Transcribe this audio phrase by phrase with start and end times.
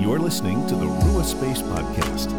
[0.00, 2.30] You're listening to the Rua Space Podcast.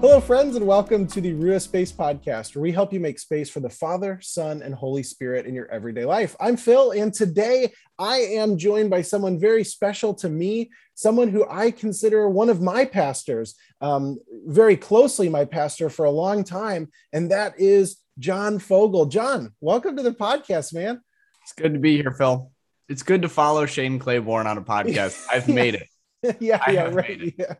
[0.00, 3.50] Hello, friends, and welcome to the Rua Space Podcast, where we help you make space
[3.50, 6.36] for the Father, Son, and Holy Spirit in your everyday life.
[6.38, 11.44] I'm Phil, and today I am joined by someone very special to me, someone who
[11.50, 14.16] I consider one of my pastors, um,
[14.46, 19.06] very closely my pastor for a long time, and that is John Fogel.
[19.06, 21.00] John, welcome to the podcast, man.
[21.42, 22.52] It's good to be here, Phil.
[22.86, 25.24] It's good to follow Shane Claiborne on a podcast.
[25.32, 26.36] I've made it.
[26.38, 27.34] yeah, I yeah, right.
[27.38, 27.54] Yeah.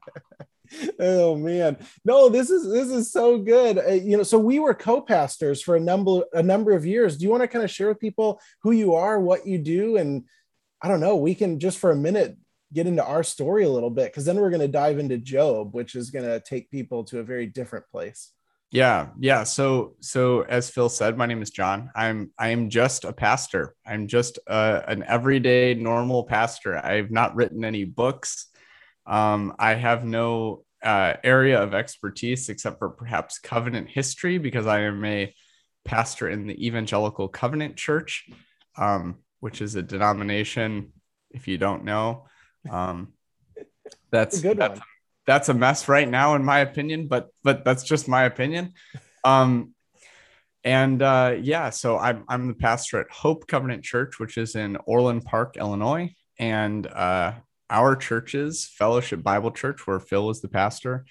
[1.00, 3.78] oh man, no, this is this is so good.
[3.78, 7.16] Uh, you know, so we were co-pastors for a number a number of years.
[7.16, 9.96] Do you want to kind of share with people who you are, what you do,
[9.96, 10.24] and
[10.82, 12.36] I don't know, we can just for a minute
[12.70, 15.74] get into our story a little bit because then we're going to dive into Job,
[15.74, 18.32] which is going to take people to a very different place.
[18.72, 19.42] Yeah, yeah.
[19.42, 21.90] So, so as Phil said, my name is John.
[21.94, 23.74] I'm I am just a pastor.
[23.84, 26.78] I'm just uh, an everyday normal pastor.
[26.78, 28.46] I've not written any books.
[29.06, 34.82] Um, I have no uh, area of expertise except for perhaps covenant history because I
[34.82, 35.34] am a
[35.84, 38.28] pastor in the Evangelical Covenant Church,
[38.78, 40.92] um, which is a denomination.
[41.32, 42.26] If you don't know,
[42.70, 43.14] um,
[44.12, 44.86] that's a good that's, one.
[45.26, 47.08] That's a mess right now, in my opinion.
[47.08, 48.74] But but that's just my opinion.
[49.24, 49.74] Um,
[50.64, 54.76] and uh, yeah, so I'm I'm the pastor at Hope Covenant Church, which is in
[54.86, 57.32] Orland Park, Illinois, and uh,
[57.70, 61.04] our churches, Fellowship Bible Church, where Phil is the pastor,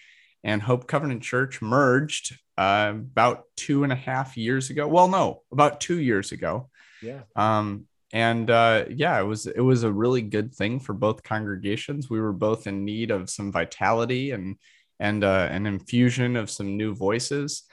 [0.44, 4.88] and Hope Covenant Church merged uh, about two and a half years ago.
[4.88, 6.70] Well, no, about two years ago.
[7.02, 7.22] Yeah.
[7.36, 12.10] Um, and uh, yeah, it was it was a really good thing for both congregations.
[12.10, 14.58] We were both in need of some vitality and
[15.00, 17.64] and uh, an infusion of some new voices.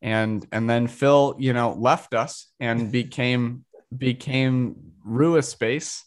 [0.00, 3.64] And and then Phil, you know, left us and became
[3.96, 6.04] became Rua Space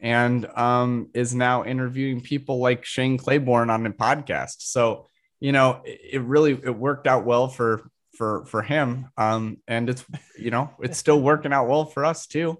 [0.00, 4.56] and um, is now interviewing people like Shane Claiborne on a podcast.
[4.58, 5.08] So
[5.40, 9.88] you know, it, it really it worked out well for for for him, um, and
[9.88, 10.04] it's
[10.38, 12.58] you know it's still working out well for us too.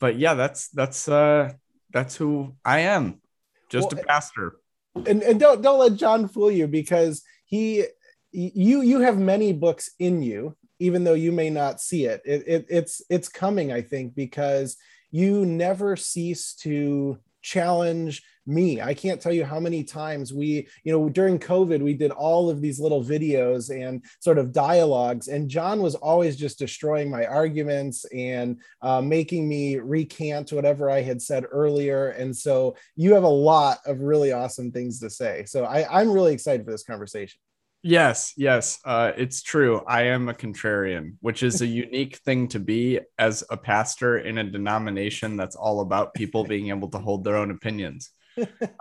[0.00, 1.52] But yeah, that's that's uh,
[1.92, 3.20] that's who I am,
[3.68, 4.56] just Well, a pastor.
[4.94, 7.84] and, and don't don't let John fool you because he
[8.32, 12.22] you you have many books in you even though you may not see it.
[12.24, 14.76] It, it it's it's coming I think because
[15.10, 18.80] you never cease to challenge me.
[18.80, 22.50] I can't tell you how many times we, you know, during COVID, we did all
[22.50, 27.26] of these little videos and sort of dialogues, and John was always just destroying my
[27.26, 32.10] arguments and uh, making me recant whatever I had said earlier.
[32.10, 35.44] And so you have a lot of really awesome things to say.
[35.46, 37.38] So I, I'm really excited for this conversation.
[37.82, 39.82] Yes, yes, uh, it's true.
[39.86, 44.36] I am a contrarian, which is a unique thing to be as a pastor in
[44.36, 48.10] a denomination that's all about people being able to hold their own opinions.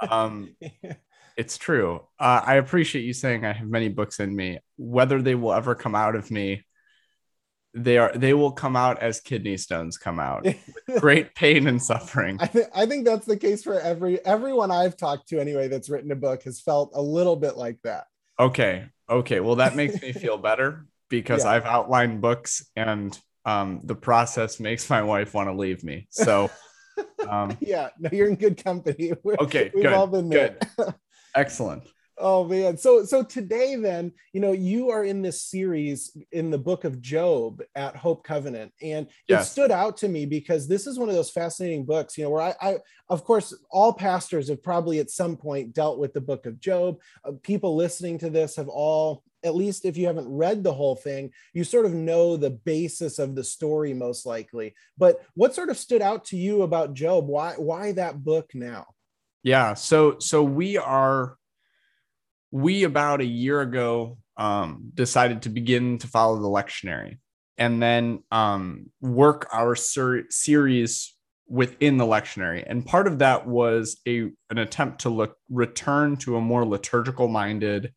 [0.09, 0.55] Um,
[1.37, 2.01] it's true.
[2.19, 4.59] Uh, I appreciate you saying I have many books in me.
[4.75, 6.65] Whether they will ever come out of me,
[7.73, 8.11] they are.
[8.13, 12.37] They will come out as kidney stones come out, with great pain and suffering.
[12.41, 15.89] I think I think that's the case for every everyone I've talked to anyway that's
[15.89, 18.05] written a book has felt a little bit like that.
[18.39, 18.85] Okay.
[19.09, 19.39] Okay.
[19.39, 21.51] Well, that makes me feel better because Yeah.
[21.51, 26.07] I've outlined books and um, the process makes my wife want to leave me.
[26.11, 26.49] So,
[27.27, 29.13] um, Yeah, no, you're in good company.
[29.23, 30.57] We're- okay, we've good, all been there.
[30.77, 30.93] good,
[31.35, 31.83] excellent.
[32.19, 32.77] Oh man.
[32.77, 37.01] So so today then, you know, you are in this series in the book of
[37.01, 38.73] Job at Hope Covenant.
[38.81, 42.25] And it stood out to me because this is one of those fascinating books, you
[42.25, 42.77] know, where I, I
[43.09, 46.99] of course all pastors have probably at some point dealt with the book of Job.
[47.23, 50.97] Uh, people listening to this have all at least if you haven't read the whole
[50.97, 54.75] thing, you sort of know the basis of the story most likely.
[54.97, 57.27] But what sort of stood out to you about Job?
[57.27, 58.87] Why why that book now?
[59.43, 59.73] Yeah.
[59.73, 61.37] So, so we are,
[62.51, 67.17] we about a year ago um, decided to begin to follow the lectionary
[67.57, 71.13] and then um, work our ser- series
[71.47, 72.63] within the lectionary.
[72.65, 77.27] And part of that was a an attempt to look return to a more liturgical
[77.27, 77.91] minded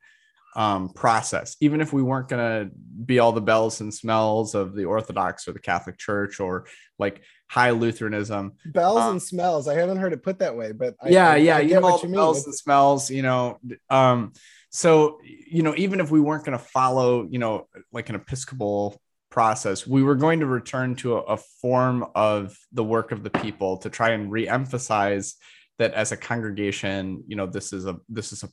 [0.56, 2.75] um, process, even if we weren't going to
[3.05, 6.67] be all the bells and smells of the Orthodox or the Catholic Church or
[6.99, 8.54] like high Lutheranism.
[8.64, 9.69] bells Um, and smells.
[9.69, 11.81] I haven't heard it put that way, but I, yeah, I, yeah, I you know
[11.82, 12.16] what you mean.
[12.16, 13.58] bells and smells, you know.
[13.90, 14.32] Um,
[14.70, 18.99] so you know, even if we weren't going to follow, you know, like an Episcopal
[19.31, 23.28] process, we were going to return to a, a form of the work of the
[23.28, 25.34] people to try and re-emphasize
[25.78, 28.49] that as a congregation, you know, this is a this is a,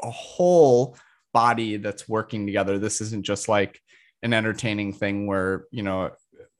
[0.00, 0.96] a whole
[1.34, 2.78] body that's working together.
[2.78, 3.80] This isn't just like
[4.22, 6.10] an entertaining thing where you know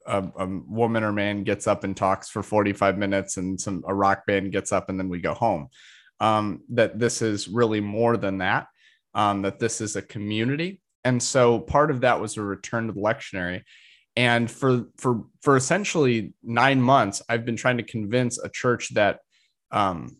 [0.09, 3.93] a, a woman or man gets up and talks for 45 minutes and some a
[3.93, 5.69] rock band gets up and then we go home.
[6.19, 8.67] Um, that this is really more than that
[9.13, 10.81] um, that this is a community.
[11.03, 13.63] And so part of that was a return to the lectionary.
[14.15, 19.19] And for for for essentially nine months i've been trying to convince a church that
[19.71, 20.17] um,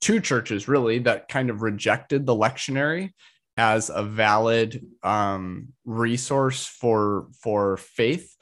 [0.00, 3.10] two churches really that kind of rejected the lectionary
[3.56, 8.36] as a valid um, resource for for faith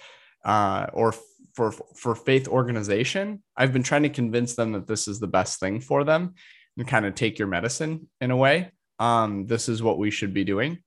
[0.45, 1.15] uh, or
[1.55, 3.43] for for faith organization.
[3.57, 6.35] I've been trying to convince them that this is the best thing for them
[6.77, 8.71] and kind of take your medicine in a way.
[8.99, 10.79] Um, this is what we should be doing.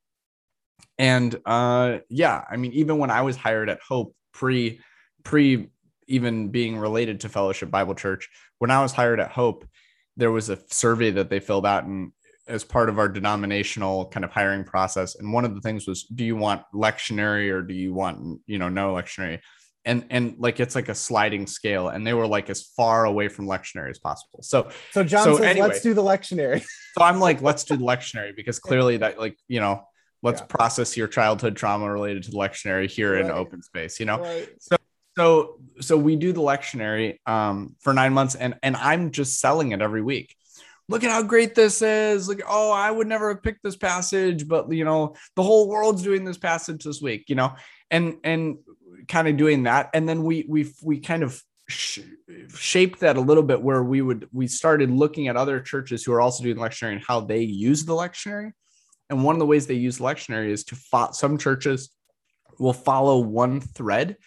[0.98, 4.80] And uh, yeah, I mean, even when I was hired at Hope pre
[5.24, 5.70] pre
[6.08, 8.30] even being related to Fellowship Bible Church,
[8.60, 9.66] when I was hired at Hope,
[10.18, 12.12] there was a survey that they filled out and
[12.48, 16.04] as part of our denominational kind of hiring process and one of the things was
[16.04, 19.40] do you want lectionary or do you want you know no lectionary
[19.86, 23.28] and and like it's like a sliding scale and they were like as far away
[23.28, 27.04] from lectionary as possible so so john so says anyway, let's do the lectionary so
[27.04, 29.84] i'm like let's do the lectionary because clearly that like you know
[30.22, 30.48] let's yeah.
[30.48, 33.26] process your childhood trauma related to the lectionary here right.
[33.26, 34.50] in open space you know right.
[34.60, 34.76] so
[35.18, 39.72] so so we do the lectionary um, for nine months and and i'm just selling
[39.72, 40.36] it every week
[40.94, 42.30] look at how great this is.
[42.30, 46.04] Like oh i would never have picked this passage but you know the whole world's
[46.04, 47.56] doing this passage this week you know
[47.92, 48.58] and and
[49.08, 49.90] kind of doing that.
[49.94, 52.00] And then we we we kind of sh-
[52.56, 56.14] shaped that a little bit where we would we started looking at other churches who
[56.14, 58.52] are also doing lectionary and how they use the lectionary.
[59.10, 61.90] And one of the ways they use lectionary is to fo- some churches
[62.60, 64.18] will follow one thread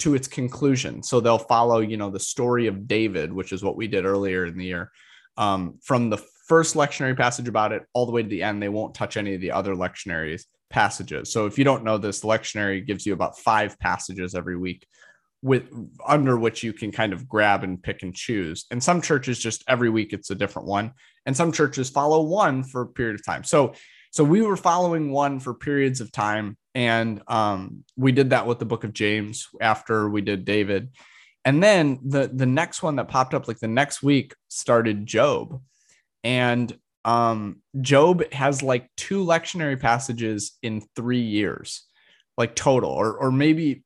[0.00, 1.02] to its conclusion.
[1.02, 4.46] So they'll follow you know the story of david which is what we did earlier
[4.46, 4.90] in the year
[5.36, 8.62] um, from the first lectionary passage about it all the way to the end.
[8.62, 11.32] They won't touch any of the other lectionaries passages.
[11.32, 14.86] So if you don't know this, the lectionary gives you about five passages every week
[15.40, 15.68] with
[16.06, 18.64] under which you can kind of grab and pick and choose.
[18.70, 20.92] And some churches just every week it's a different one,
[21.26, 23.44] and some churches follow one for a period of time.
[23.44, 23.74] So
[24.10, 28.58] so we were following one for periods of time, and um, we did that with
[28.58, 30.90] the book of James after we did David.
[31.44, 35.60] And then the the next one that popped up like the next week started Job.
[36.22, 41.84] And um Job has like two lectionary passages in 3 years.
[42.36, 43.84] Like total or or maybe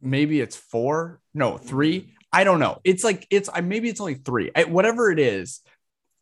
[0.00, 2.14] maybe it's 4, no, 3.
[2.32, 2.80] I don't know.
[2.84, 4.50] It's like it's maybe it's only 3.
[4.56, 5.60] I, whatever it is,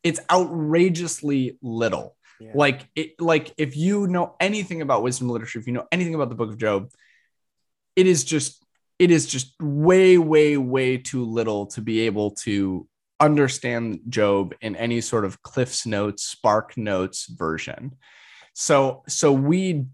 [0.02, 2.16] it's outrageously little.
[2.40, 2.52] Yeah.
[2.54, 6.28] Like it like if you know anything about wisdom literature, if you know anything about
[6.28, 6.90] the book of Job,
[7.94, 8.61] it is just
[9.02, 12.86] it is just way, way, way too little to be able to
[13.18, 17.96] understand Job in any sort of Cliff's Notes, Spark Notes version.
[18.54, 19.86] So, so we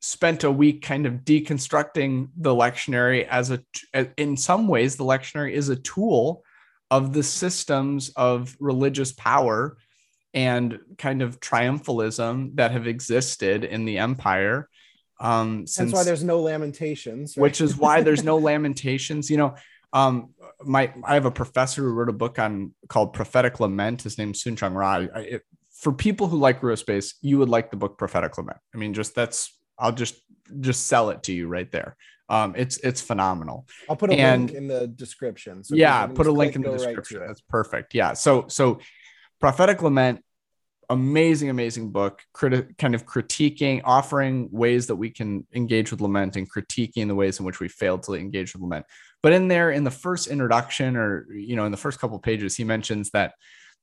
[0.00, 3.60] spent a week kind of deconstructing the lectionary as a,
[4.16, 6.42] in some ways, the lectionary is a tool
[6.90, 9.76] of the systems of religious power
[10.34, 14.68] and kind of triumphalism that have existed in the empire
[15.22, 17.42] um, since, That's why there's no lamentations, right?
[17.42, 19.30] which is why there's no lamentations.
[19.30, 19.54] You know,
[19.92, 20.30] um,
[20.64, 24.02] my I have a professor who wrote a book on called Prophetic Lament.
[24.02, 25.06] His name's Soong-Chan Rah.
[25.14, 28.58] I, it, for people who like Rua Space, you would like the book Prophetic Lament.
[28.74, 30.16] I mean, just that's I'll just
[30.58, 31.96] just sell it to you right there.
[32.28, 33.66] Um, it's it's phenomenal.
[33.88, 35.62] I'll put a and, link in the description.
[35.62, 37.20] So yeah, put a link in the description.
[37.20, 37.94] Right That's perfect.
[37.94, 38.14] Yeah.
[38.14, 38.80] So so
[39.38, 40.24] prophetic lament
[40.92, 46.36] amazing, amazing book, criti- kind of critiquing, offering ways that we can engage with lament
[46.36, 48.86] and critiquing the ways in which we failed to engage with lament.
[49.22, 52.56] But in there, in the first introduction, or you know, in the first couple pages,
[52.56, 53.34] he mentions that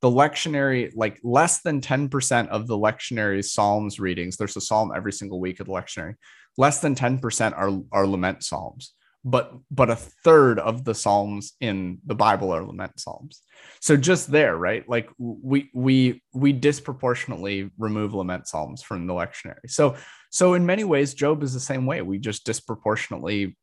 [0.01, 5.12] the lectionary, like less than 10% of the lectionary psalms readings, there's a psalm every
[5.12, 6.16] single week of the lectionary,
[6.58, 8.94] less than 10% are, are lament psalms
[9.26, 13.42] but but a third of the psalms in the bible are lament psalms.
[13.82, 14.88] So just there right?
[14.88, 19.68] Like we we we disproportionately remove lament psalms from the lectionary.
[19.68, 19.98] So
[20.30, 22.02] so in many ways job is the same way.
[22.02, 23.58] We just disproportionately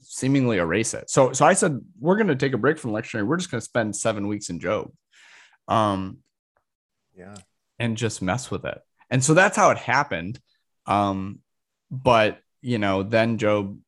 [0.00, 1.10] seemingly erase it.
[1.10, 3.26] So so i said we're going to take a break from lectionary.
[3.26, 4.90] We're just going to spend seven weeks in job
[5.68, 6.18] um
[7.16, 7.34] yeah.
[7.78, 8.80] and just mess with it.
[9.10, 10.40] And so that's how it happened.
[10.86, 11.40] Um
[11.90, 13.78] but you know then job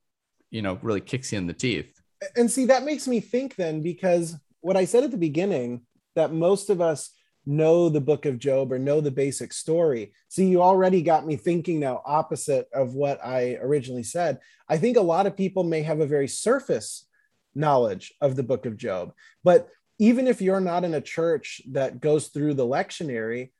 [0.56, 2.00] you know really kicks you in the teeth.
[2.34, 5.82] And see that makes me think then because what i said at the beginning
[6.14, 7.10] that most of us
[7.44, 10.12] know the book of job or know the basic story.
[10.28, 14.40] See you already got me thinking now opposite of what i originally said.
[14.68, 17.06] I think a lot of people may have a very surface
[17.54, 19.12] knowledge of the book of job
[19.44, 23.50] but even if you're not in a church that goes through the lectionary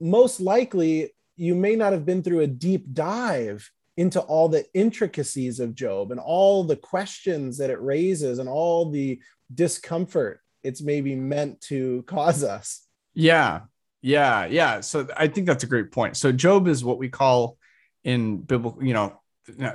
[0.00, 5.60] most likely you may not have been through a deep dive into all the intricacies
[5.60, 9.20] of Job and all the questions that it raises and all the
[9.54, 12.86] discomfort it's maybe meant to cause us.
[13.14, 13.60] Yeah.
[14.02, 14.46] Yeah.
[14.46, 14.80] Yeah.
[14.80, 16.16] So I think that's a great point.
[16.16, 17.56] So Job is what we call
[18.02, 19.16] in biblical, you know,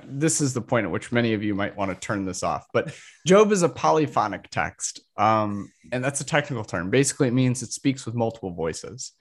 [0.04, 2.66] this is the point at which many of you might want to turn this off,
[2.74, 2.94] but
[3.26, 5.00] Job is a polyphonic text.
[5.16, 6.90] Um, and that's a technical term.
[6.90, 9.14] Basically, it means it speaks with multiple voices.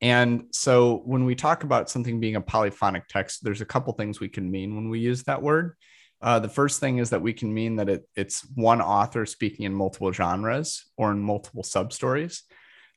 [0.00, 4.18] And so when we talk about something being a polyphonic text, there's a couple things
[4.18, 5.76] we can mean when we use that word.
[6.22, 9.64] Uh, the first thing is that we can mean that it, it's one author speaking
[9.64, 12.42] in multiple genres or in multiple substories.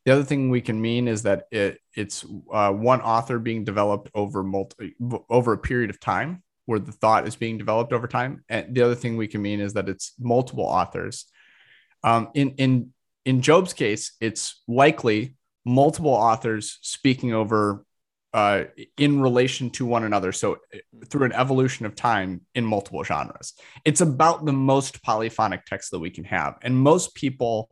[0.05, 4.09] The other thing we can mean is that it, it's uh, one author being developed
[4.13, 4.95] over multi,
[5.29, 8.43] over a period of time, where the thought is being developed over time.
[8.49, 11.25] And the other thing we can mean is that it's multiple authors.
[12.03, 12.93] Um, in in
[13.23, 17.85] in Job's case, it's likely multiple authors speaking over
[18.33, 18.63] uh,
[18.97, 20.31] in relation to one another.
[20.31, 20.57] So
[21.07, 23.53] through an evolution of time in multiple genres,
[23.85, 26.57] it's about the most polyphonic text that we can have.
[26.63, 27.69] And most people,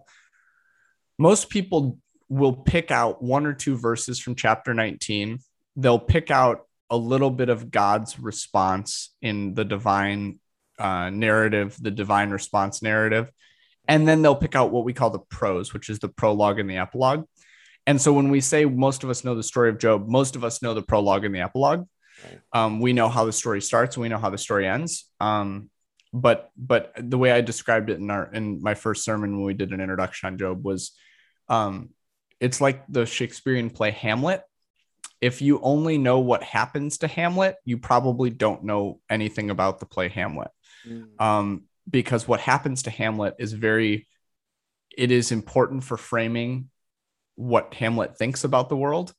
[1.18, 1.98] most people
[2.30, 5.40] will pick out one or two verses from chapter 19.
[5.76, 10.40] They'll pick out a little bit of God's response in the divine
[10.78, 13.32] uh, narrative, the divine response narrative.
[13.88, 16.70] And then they'll pick out what we call the prose, which is the prologue and
[16.70, 17.26] the epilogue.
[17.88, 20.44] And so when we say most of us know the story of Job, most of
[20.44, 21.88] us know the prologue and the epilogue.
[22.24, 22.40] Right.
[22.54, 25.10] Um, we know how the story starts, we know how the story ends.
[25.20, 25.70] Um,
[26.14, 29.54] but but the way I described it in our in my first sermon when we
[29.54, 30.92] did an introduction on Job was
[31.48, 31.90] um,
[32.40, 34.42] it's like the Shakespearean play Hamlet.
[35.22, 39.86] If you only know what happens to Hamlet, you probably don't know anything about the
[39.86, 40.50] play Hamlet.
[40.88, 41.22] Mm.
[41.22, 44.08] Um, because what happens to Hamlet is very
[44.96, 46.70] it is important for framing
[47.36, 49.14] what Hamlet thinks about the world,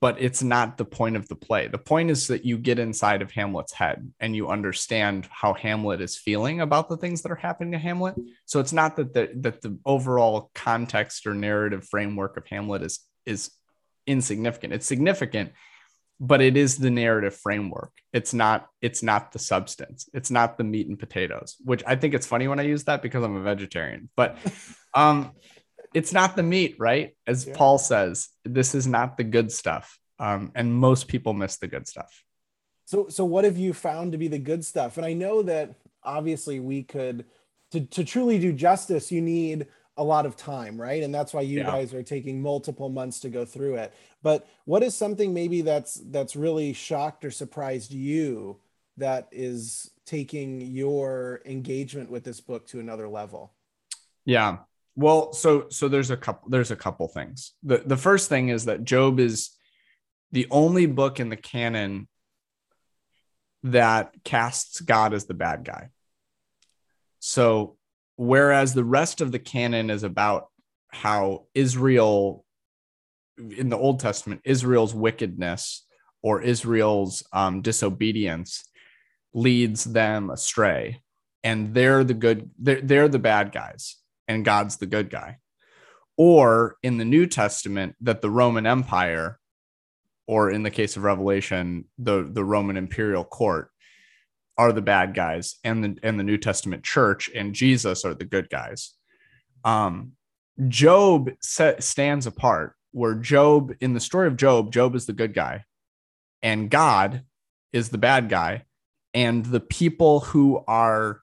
[0.00, 1.68] but it's not the point of the play.
[1.68, 6.00] The point is that you get inside of Hamlet's head and you understand how Hamlet
[6.00, 8.14] is feeling about the things that are happening to Hamlet.
[8.46, 13.00] So it's not that the that the overall context or narrative framework of Hamlet is
[13.26, 13.50] is
[14.06, 14.72] insignificant.
[14.72, 15.52] It's significant,
[16.18, 17.92] but it is the narrative framework.
[18.14, 20.08] It's not it's not the substance.
[20.14, 23.02] It's not the meat and potatoes, which I think it's funny when I use that
[23.02, 24.08] because I'm a vegetarian.
[24.16, 24.38] But
[24.94, 25.32] um
[25.94, 27.16] it's not the meat, right?
[27.26, 27.54] As yeah.
[27.56, 29.98] Paul says, this is not the good stuff.
[30.18, 32.24] Um, and most people miss the good stuff.
[32.84, 34.96] So, so what have you found to be the good stuff?
[34.96, 37.24] And I know that obviously we could,
[37.72, 39.66] to, to truly do justice, you need
[39.96, 41.02] a lot of time, right?
[41.02, 41.66] And that's why you yeah.
[41.66, 43.94] guys are taking multiple months to go through it.
[44.22, 48.58] But what is something maybe that's that's really shocked or surprised you
[48.96, 53.52] that is taking your engagement with this book to another level?
[54.24, 54.58] Yeah.
[54.96, 57.52] Well, so so there's a couple there's a couple things.
[57.62, 59.50] The the first thing is that Job is
[60.32, 62.08] the only book in the canon
[63.62, 65.88] that casts God as the bad guy.
[67.18, 67.76] So
[68.16, 70.48] whereas the rest of the canon is about
[70.88, 72.44] how Israel
[73.56, 75.86] in the Old Testament, Israel's wickedness
[76.22, 78.64] or Israel's um, disobedience
[79.32, 81.00] leads them astray,
[81.42, 83.96] and they're the good, they're, they're the bad guys
[84.30, 85.38] and God's the good guy.
[86.16, 89.40] Or in the New Testament, that the Roman Empire,
[90.28, 93.70] or in the case of Revelation, the, the Roman imperial court,
[94.56, 98.26] are the bad guys, and the and the New Testament church and Jesus are the
[98.26, 98.92] good guys.
[99.64, 100.12] Um,
[100.68, 105.32] Job set, stands apart, where Job in the story of Job, Job is the good
[105.32, 105.64] guy,
[106.42, 107.22] and God
[107.72, 108.64] is the bad guy,
[109.14, 111.22] and the people who are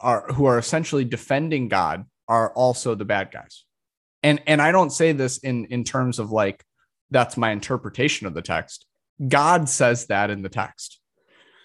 [0.00, 3.64] are who are essentially defending God are also the bad guys.
[4.22, 6.64] And and I don't say this in in terms of like
[7.10, 8.86] that's my interpretation of the text.
[9.28, 11.00] God says that in the text.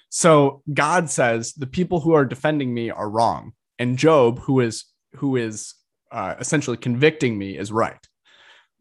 [0.09, 4.85] So God says the people who are defending me are wrong, and Job, who is
[5.15, 5.75] who is
[6.11, 7.99] uh, essentially convicting me, is right.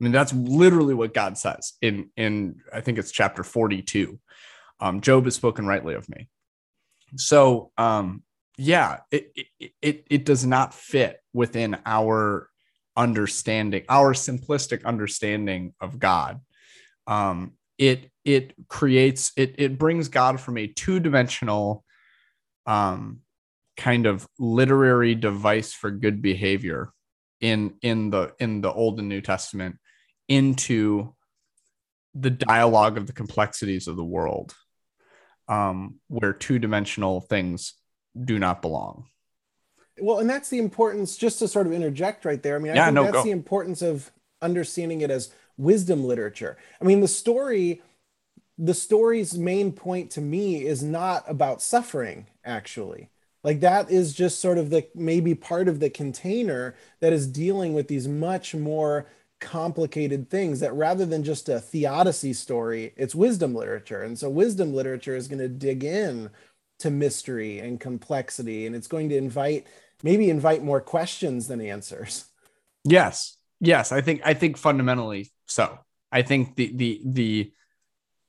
[0.00, 4.18] I mean, that's literally what God says in in I think it's chapter forty two.
[4.80, 6.28] Um, Job has spoken rightly of me.
[7.16, 8.22] So um,
[8.58, 12.50] yeah, it, it, it, it does not fit within our
[12.96, 16.40] understanding, our simplistic understanding of God.
[17.06, 21.84] Um, it it creates it it brings God from a two dimensional,
[22.66, 23.20] um,
[23.76, 26.90] kind of literary device for good behavior
[27.40, 29.76] in in the in the Old and New Testament
[30.28, 31.14] into
[32.14, 34.52] the dialogue of the complexities of the world,
[35.46, 37.74] um, where two dimensional things
[38.24, 39.06] do not belong.
[40.00, 42.56] Well, and that's the importance, just to sort of interject right there.
[42.56, 43.22] I mean, I yeah, think no, that's go.
[43.24, 44.10] the importance of
[44.40, 46.56] understanding it as wisdom literature.
[46.80, 47.82] I mean, the story
[48.58, 53.08] the story's main point to me is not about suffering actually
[53.44, 57.72] like that is just sort of the maybe part of the container that is dealing
[57.72, 59.06] with these much more
[59.40, 64.74] complicated things that rather than just a theodicy story it's wisdom literature and so wisdom
[64.74, 66.28] literature is going to dig in
[66.78, 69.66] to mystery and complexity and it's going to invite
[70.02, 72.26] maybe invite more questions than answers.
[72.84, 75.78] Yes yes i think i think fundamentally so.
[76.10, 77.52] I think the the the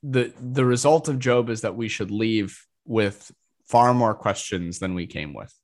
[0.02, 3.30] the the result of job is that we should leave with
[3.68, 5.54] far more questions than we came with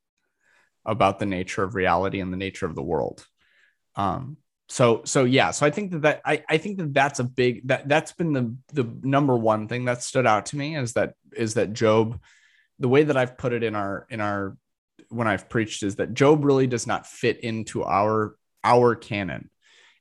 [0.85, 3.27] about the nature of reality and the nature of the world.
[3.97, 4.39] Um
[4.69, 7.69] so so yeah so i think that, that I, I think that that's a big
[7.69, 11.15] that that's been the the number one thing that stood out to me is that
[11.37, 12.21] is that job
[12.79, 14.57] the way that i've put it in our in our
[15.09, 19.51] when i've preached is that job really does not fit into our our canon.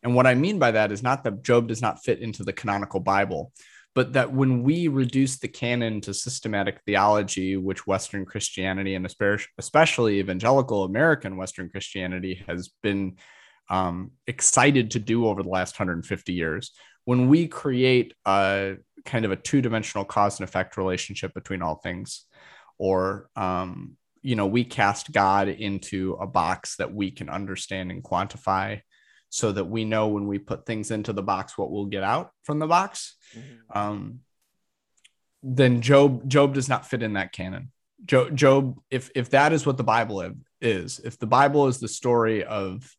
[0.01, 2.53] And what i mean by that is not that job does not fit into the
[2.53, 3.51] canonical bible
[3.95, 9.07] but that when we reduce the canon to systematic theology, which Western Christianity and
[9.57, 13.15] especially evangelical American Western Christianity has been
[13.69, 16.71] um, excited to do over the last 150 years,
[17.05, 21.75] when we create a kind of a two dimensional cause and effect relationship between all
[21.75, 22.25] things,
[22.77, 28.03] or um, you know, we cast God into a box that we can understand and
[28.03, 28.81] quantify
[29.35, 32.31] so that we know when we put things into the box what we'll get out
[32.43, 33.77] from the box mm-hmm.
[33.77, 34.19] um,
[35.43, 37.69] then job job does not fit in that canon
[38.05, 41.87] job, job if if that is what the bible is if the bible is the
[41.87, 42.89] story of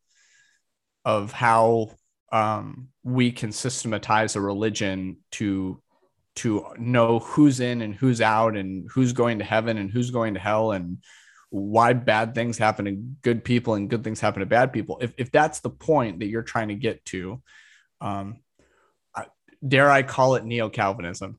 [1.07, 1.91] of how
[2.33, 5.81] um, we can systematize a religion to
[6.37, 10.35] to know who's in and who's out and who's going to heaven and who's going
[10.35, 10.99] to hell and
[11.51, 14.99] why bad things happen to good people and good things happen to bad people.
[15.01, 17.43] If, if that's the point that you're trying to get to,
[18.01, 18.41] um,
[19.67, 21.39] dare I call it neo Calvinism?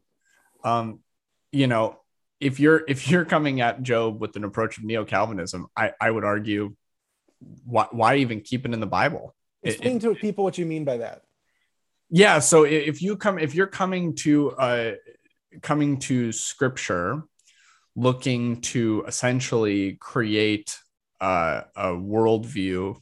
[0.64, 1.00] Um,
[1.52, 2.00] you know,
[2.40, 6.10] if you're if you're coming at Job with an approach of neo Calvinism, I, I
[6.12, 6.76] would argue,
[7.66, 9.36] why, why even keep it in the Bible?
[9.64, 11.22] Explain it, to people what you mean by that.
[12.10, 14.92] Yeah, so if you come if you're coming to uh,
[15.62, 17.24] coming to Scripture
[17.96, 20.78] looking to essentially create
[21.20, 22.96] uh, a worldview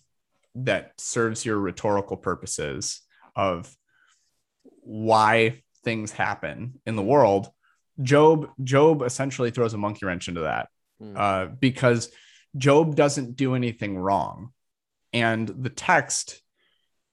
[0.55, 3.01] that serves your rhetorical purposes
[3.35, 3.75] of
[4.63, 7.49] why things happen in the world
[8.01, 10.69] job job essentially throws a monkey wrench into that
[11.01, 11.13] mm.
[11.17, 12.09] uh, because
[12.57, 14.51] job doesn't do anything wrong
[15.13, 16.41] and the text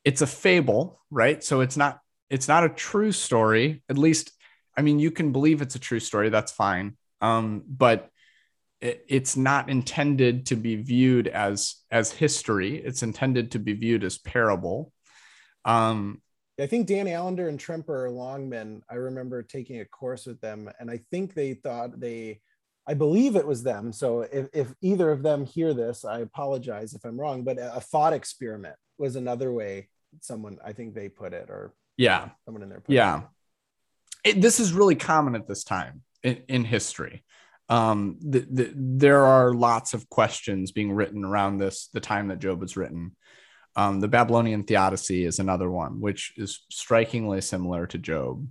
[0.04, 4.32] it's a fable right so it's not it's not a true story at least
[4.76, 8.10] i mean you can believe it's a true story that's fine um, but
[8.82, 12.76] it, it's not intended to be viewed as as history.
[12.76, 14.92] It's intended to be viewed as parable.
[15.64, 16.20] Um,
[16.60, 18.82] I think Dan Allender and Tremper Longman.
[18.90, 22.40] I remember taking a course with them, and I think they thought they.
[22.84, 23.92] I believe it was them.
[23.92, 27.44] So if, if either of them hear this, I apologize if I'm wrong.
[27.44, 29.88] But a thought experiment was another way
[30.20, 32.82] someone I think they put it, or yeah, someone in there.
[32.88, 33.22] yeah,
[34.24, 37.24] it, this is really common at this time in, in history.
[37.68, 42.38] Um, the, the, there are lots of questions being written around this, the time that
[42.38, 43.16] Job was written.
[43.76, 48.46] Um, the Babylonian Theodicy is another one, which is strikingly similar to Job,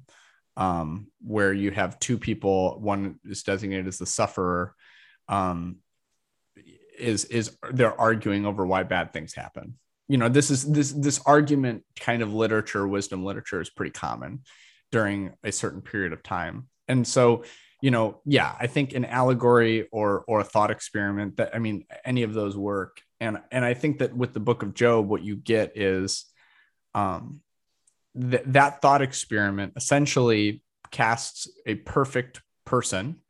[0.58, 2.80] um, where you have two people.
[2.80, 4.74] One is designated as the sufferer.
[5.28, 5.78] Um,
[6.97, 9.76] is is they're arguing over why bad things happen.
[10.12, 14.41] You know, this is this this argument kind of literature, wisdom literature is pretty common
[14.91, 17.43] during a certain period of time, and so
[17.82, 21.86] you know, yeah, I think an allegory or or a thought experiment that I mean,
[22.06, 23.02] any of those work.
[23.19, 26.26] And and I think that with the book of Job, what you get is
[26.93, 27.41] um
[28.19, 33.21] th- that thought experiment essentially casts a perfect person.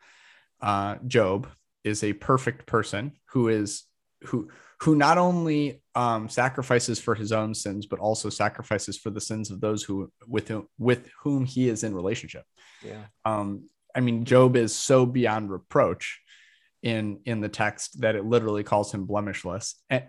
[0.61, 1.47] Uh, Job
[1.83, 3.83] is a perfect person who is
[4.25, 4.49] who
[4.81, 9.51] who not only um, sacrifices for his own sins but also sacrifices for the sins
[9.51, 12.43] of those who with whom with whom he is in relationship.
[12.83, 13.05] Yeah.
[13.25, 16.21] Um, I mean, Job is so beyond reproach
[16.81, 20.03] in in the text that it literally calls him blemishless, and,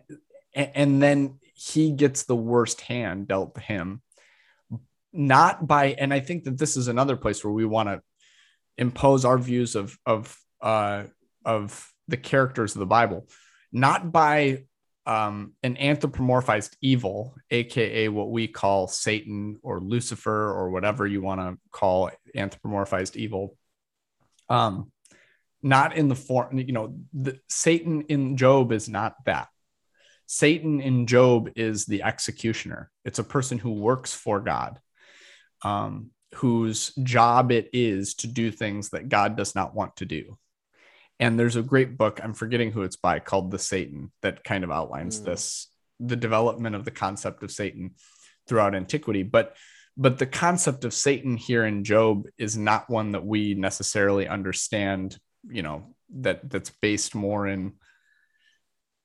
[0.55, 4.03] and then he gets the worst hand dealt to him,
[5.12, 5.97] not by.
[5.99, 8.01] And I think that this is another place where we want to
[8.79, 11.05] impose our views of of uh,
[11.45, 13.27] of the characters of the Bible,
[13.73, 14.64] not by
[15.07, 21.41] um, an anthropomorphized evil, aka what we call Satan or Lucifer or whatever you want
[21.41, 23.57] to call anthropomorphized evil,
[24.49, 24.93] um,
[25.62, 29.49] not in the form, you know, the, Satan in Job is not that.
[30.27, 32.91] Satan in Job is the executioner.
[33.05, 34.79] It's a person who works for God.
[35.65, 40.38] Um, whose job it is to do things that God does not want to do.
[41.22, 44.64] And there's a great book, I'm forgetting who it's by, called The Satan, that kind
[44.64, 45.24] of outlines mm.
[45.24, 45.68] this
[46.00, 47.92] the development of the concept of Satan
[48.48, 49.22] throughout antiquity.
[49.22, 49.54] But
[49.96, 55.16] but the concept of Satan here in Job is not one that we necessarily understand,
[55.48, 57.74] you know, that that's based more in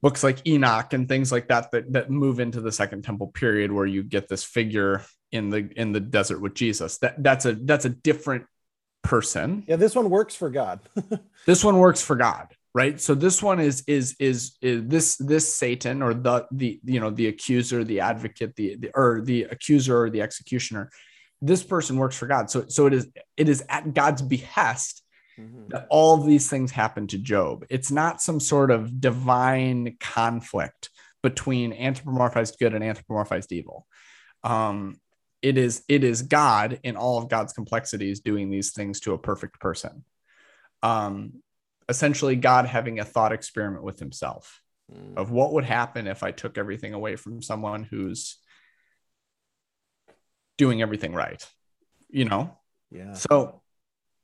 [0.01, 3.71] books like Enoch and things like that that that move into the second temple period
[3.71, 6.97] where you get this figure in the in the desert with Jesus.
[6.97, 8.45] That that's a that's a different
[9.04, 9.64] person.
[9.68, 10.80] Yeah, this one works for God.
[11.46, 13.00] this one works for God, right?
[13.00, 17.10] So this one is is is is this this Satan or the the you know
[17.10, 20.90] the accuser, the advocate, the, the or the accuser or the executioner.
[21.42, 22.50] This person works for God.
[22.50, 25.04] So so it is it is at God's behest
[25.40, 25.70] mm-hmm.
[25.70, 27.66] that all of these things happen to Job.
[27.70, 30.90] It's not some sort of divine conflict
[31.24, 33.86] between anthropomorphized good and anthropomorphized evil.
[34.44, 35.00] Um,
[35.41, 39.17] it is it is God in all of God's complexities doing these things to a
[39.17, 40.04] perfect person.
[40.84, 41.41] Um,
[41.89, 45.15] essentially, God having a thought experiment with Himself mm.
[45.15, 48.38] of what would happen if I took everything away from someone who's
[50.58, 51.45] doing everything right.
[52.10, 52.58] You know.
[52.91, 53.13] Yeah.
[53.13, 53.62] So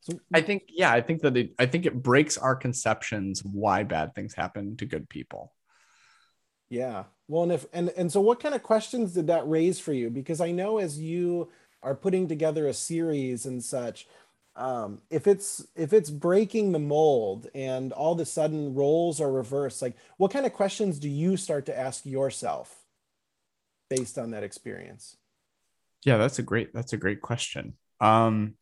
[0.04, 3.54] so I think, yeah, I think that it, I think it breaks our conceptions of
[3.54, 5.54] why bad things happen to good people.
[6.70, 7.04] Yeah.
[7.28, 10.10] Well, and if and and so, what kind of questions did that raise for you?
[10.10, 11.50] Because I know as you
[11.82, 14.08] are putting together a series and such,
[14.56, 19.32] um, if it's if it's breaking the mold and all of a sudden roles are
[19.32, 22.84] reversed, like what kind of questions do you start to ask yourself
[23.90, 25.18] based on that experience?
[26.06, 27.74] Yeah, that's a great that's a great question.
[28.00, 28.56] Um,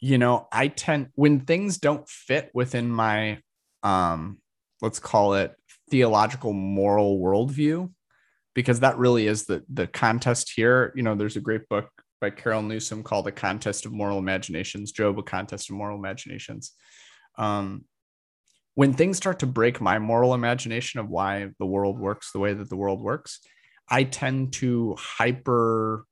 [0.00, 3.40] you know, I tend when things don't fit within my
[3.82, 4.38] um
[4.80, 5.57] let's call it
[5.90, 7.92] theological moral worldview,
[8.54, 10.92] because that really is the the contest here.
[10.94, 11.88] You know, there's a great book
[12.20, 16.72] by Carol Newsom called The Contest of Moral Imaginations, Job, a contest of moral imaginations.
[17.36, 17.84] Um,
[18.74, 22.52] when things start to break my moral imagination of why the world works the way
[22.54, 23.40] that the world works,
[23.88, 26.04] I tend to hyper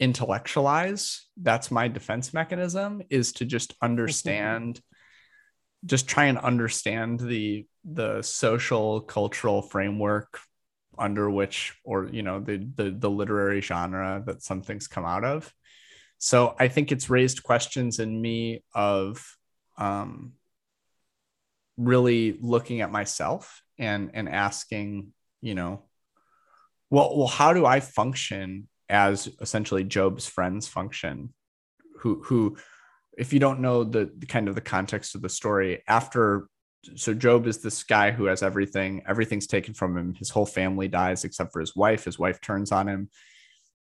[0.00, 4.80] intellectualize that's my defense mechanism is to just understand
[5.86, 10.40] just try and understand the the social cultural framework
[10.96, 15.24] under which or you know the, the the literary genre that some things come out
[15.24, 15.52] of.
[16.18, 19.36] So i think it's raised questions in me of
[19.76, 20.32] um
[21.76, 25.82] really looking at myself and and asking you know
[26.88, 31.32] well well how do i function as essentially Job's friends function,
[32.00, 32.56] who who,
[33.16, 36.48] if you don't know the, the kind of the context of the story, after
[36.96, 40.14] so Job is this guy who has everything, everything's taken from him.
[40.14, 42.04] His whole family dies except for his wife.
[42.04, 43.10] His wife turns on him.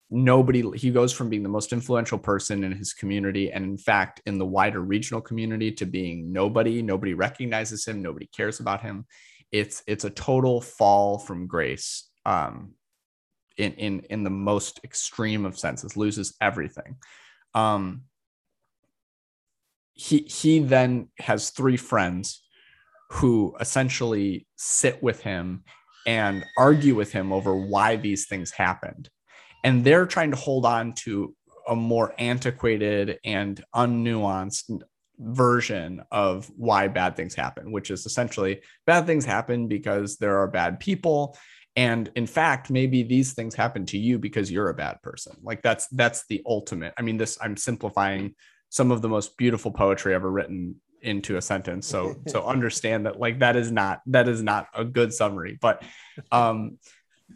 [0.09, 4.21] Nobody, he goes from being the most influential person in his community and, in fact,
[4.25, 6.81] in the wider regional community to being nobody.
[6.81, 8.01] Nobody recognizes him.
[8.01, 9.05] Nobody cares about him.
[9.51, 12.73] It's it's a total fall from grace um,
[13.57, 16.97] in in in the most extreme of senses, loses everything.
[17.53, 18.03] Um,
[19.93, 22.41] he he then has three friends
[23.11, 25.63] who essentially sit with him
[26.07, 29.09] and argue with him over why these things happened.
[29.65, 31.35] And they're trying to hold on to
[31.67, 34.81] a more antiquated and unnuanced
[35.19, 40.47] version of why bad things happen, which is essentially bad things happen because there are
[40.47, 41.37] bad people.
[41.75, 45.35] And in fact maybe these things happen to you because you're a bad person.
[45.43, 46.93] Like that's that's the ultimate.
[46.97, 48.35] I mean this i'm simplifying
[48.69, 51.87] some of the most beautiful poetry ever written into a sentence.
[51.87, 55.83] So so understand that like that is not that is not a good summary but
[56.31, 56.77] um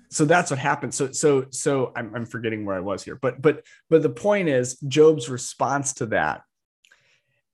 [0.10, 0.94] so that's what happened.
[0.94, 4.50] So so so I'm, I'm forgetting where i was here but but but the point
[4.50, 6.42] is job's response to that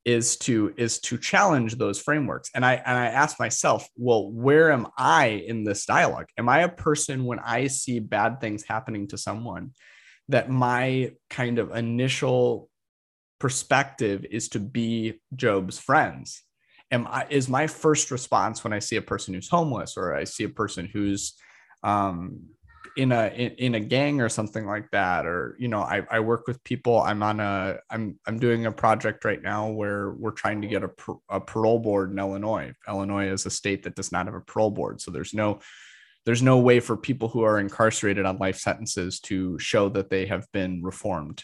[0.04, 2.50] is to is to challenge those frameworks.
[2.56, 6.28] And i and i ask myself well where am i in this dialogue?
[6.38, 9.72] Am i a person when i see bad things happening to someone
[10.30, 12.70] that my kind of initial
[13.42, 16.44] perspective is to be job's friends.
[16.92, 20.26] Am i is my first response when i see a person who's homeless or i
[20.26, 21.34] see a person who's
[21.84, 22.42] um
[22.98, 26.20] in a in, in, a gang or something like that or you know I, I
[26.20, 30.40] work with people i'm on a i'm i'm doing a project right now where we're
[30.44, 30.92] trying to get a,
[31.30, 32.74] a parole board in illinois.
[32.88, 35.60] Illinois is a state that does not have a parole board so there's no
[36.26, 40.26] there's no way for people who are incarcerated on life sentences to show that they
[40.26, 41.42] have been reformed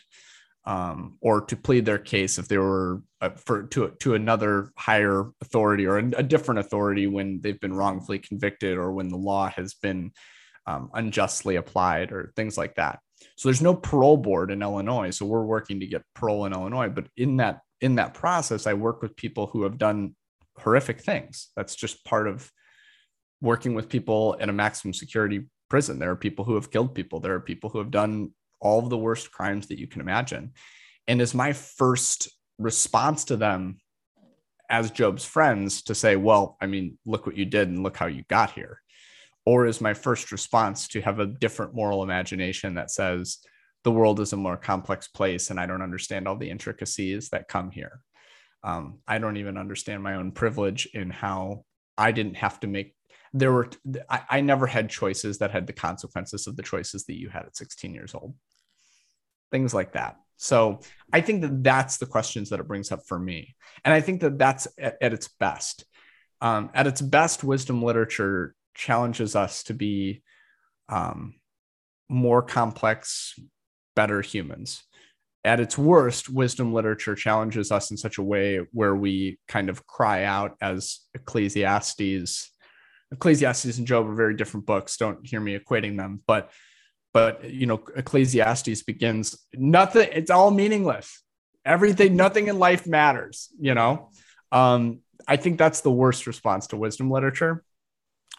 [0.67, 5.32] um, or to plead their case if they were uh, for to to another higher
[5.41, 9.49] authority or a, a different authority when they've been wrongfully convicted or when the law
[9.49, 10.12] has been
[10.67, 12.99] um, unjustly applied or things like that.
[13.38, 15.12] So there's no parole board in Illinois.
[15.12, 16.89] So we're working to get parole in Illinois.
[16.89, 20.15] But in that in that process, I work with people who have done
[20.58, 21.47] horrific things.
[21.56, 22.51] That's just part of
[23.39, 25.97] working with people in a maximum security prison.
[25.97, 27.21] There are people who have killed people.
[27.21, 30.54] There are people who have done all of the worst crimes that you can imagine.
[31.08, 33.78] And as my first response to them
[34.70, 38.08] as Job's friends to say, well, I mean, look what you did and look how
[38.08, 38.82] you got here.
[39.46, 43.38] Or is my first response to have a different moral imagination that says
[43.86, 47.48] the world is a more complex place and I don't understand all the intricacies that
[47.48, 48.02] come here.
[48.63, 51.63] Um, I don't even understand my own privilege in how
[51.98, 52.97] I didn't have to make
[53.34, 53.70] there were
[54.10, 57.46] I, I never had choices that had the consequences of the choices that you had
[57.46, 58.36] at 16 years old.
[59.52, 60.18] Things like that.
[60.38, 63.56] So i think that that's the questions that it brings up for me.
[63.84, 65.86] And i think that that's at, at its best.
[66.40, 70.22] Um, at its best wisdom literature challenges us to be
[70.88, 71.36] um,
[72.10, 73.34] more complex
[73.96, 74.84] better humans.
[75.44, 79.86] At its worst wisdom literature challenges us in such a way where we kind of
[79.88, 82.52] cry out as ecclesiastes
[83.12, 84.98] Ecclesiastes and Job are very different books.
[84.98, 86.52] Don't hear me equating them, but
[87.13, 90.10] but you know, Ecclesiastes begins nothing.
[90.12, 91.24] It's all meaningless.
[91.65, 93.50] Everything, nothing in life matters.
[93.60, 94.12] You know,
[94.52, 97.63] um, I think that's the worst response to wisdom literature,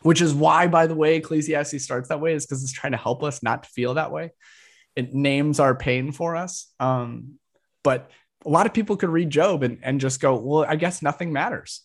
[0.02, 2.98] which is why, by the way, Ecclesiastes starts that way is because it's trying to
[2.98, 4.31] help us not to feel that way.
[4.94, 6.72] It names our pain for us.
[6.78, 7.35] Um,
[7.83, 8.11] but
[8.44, 11.33] a lot of people could read Job and, and just go, well, I guess nothing
[11.33, 11.83] matters.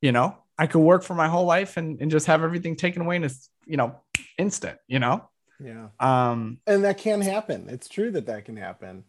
[0.00, 3.02] You know, I could work for my whole life and, and just have everything taken
[3.02, 3.30] away in a,
[3.66, 4.00] you know,
[4.38, 5.28] instant, you know?
[5.62, 5.88] Yeah.
[6.00, 7.68] Um, and that can happen.
[7.68, 9.04] It's true that that can happen.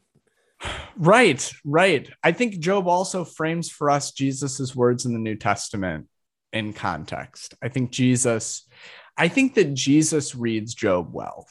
[1.00, 2.10] Right, right.
[2.24, 6.08] I think Job also frames for us Jesus's words in the New Testament
[6.52, 7.54] in context.
[7.62, 8.68] I think Jesus,
[9.16, 11.46] I think that Jesus reads Job well.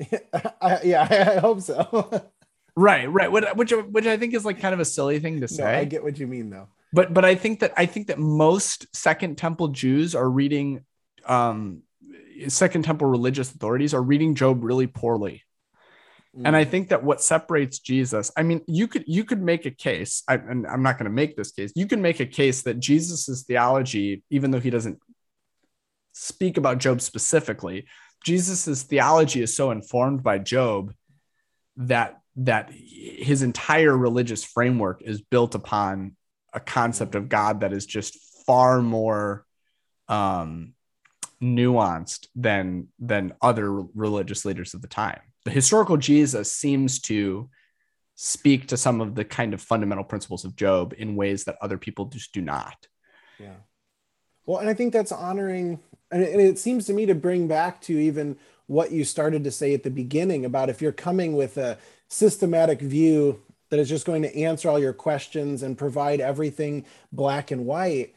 [0.60, 1.06] I, yeah,
[1.36, 2.28] I hope so.
[2.76, 3.30] right, right.
[3.30, 5.62] Which, which I think is like kind of a silly thing to say.
[5.62, 8.18] No, I get what you mean though but but I think that I think that
[8.18, 10.84] most Second Temple Jews are reading
[11.26, 11.82] um,
[12.48, 15.42] Second Temple religious authorities are reading Job really poorly.
[16.36, 16.42] Mm.
[16.46, 16.70] And I mm.
[16.70, 20.34] think that what separates Jesus, I mean, you could you could make a case, I,
[20.34, 21.72] and I'm not going to make this case.
[21.74, 24.98] You can make a case that Jesus's theology, even though he doesn't
[26.12, 27.86] speak about Job specifically,
[28.24, 30.92] Jesus's theology is so informed by Job
[31.76, 36.14] that that his entire religious framework is built upon
[36.52, 39.44] a concept of God that is just far more
[40.08, 40.74] um,
[41.42, 45.20] nuanced than than other religious leaders of the time.
[45.44, 47.48] The historical Jesus seems to
[48.14, 51.78] speak to some of the kind of fundamental principles of Job in ways that other
[51.78, 52.88] people just do not.
[53.38, 53.54] Yeah.
[54.44, 55.78] Well, and I think that's honoring,
[56.10, 59.72] and it seems to me to bring back to even what you started to say
[59.72, 64.22] at the beginning about if you're coming with a systematic view that is just going
[64.22, 68.14] to answer all your questions and provide everything black and white,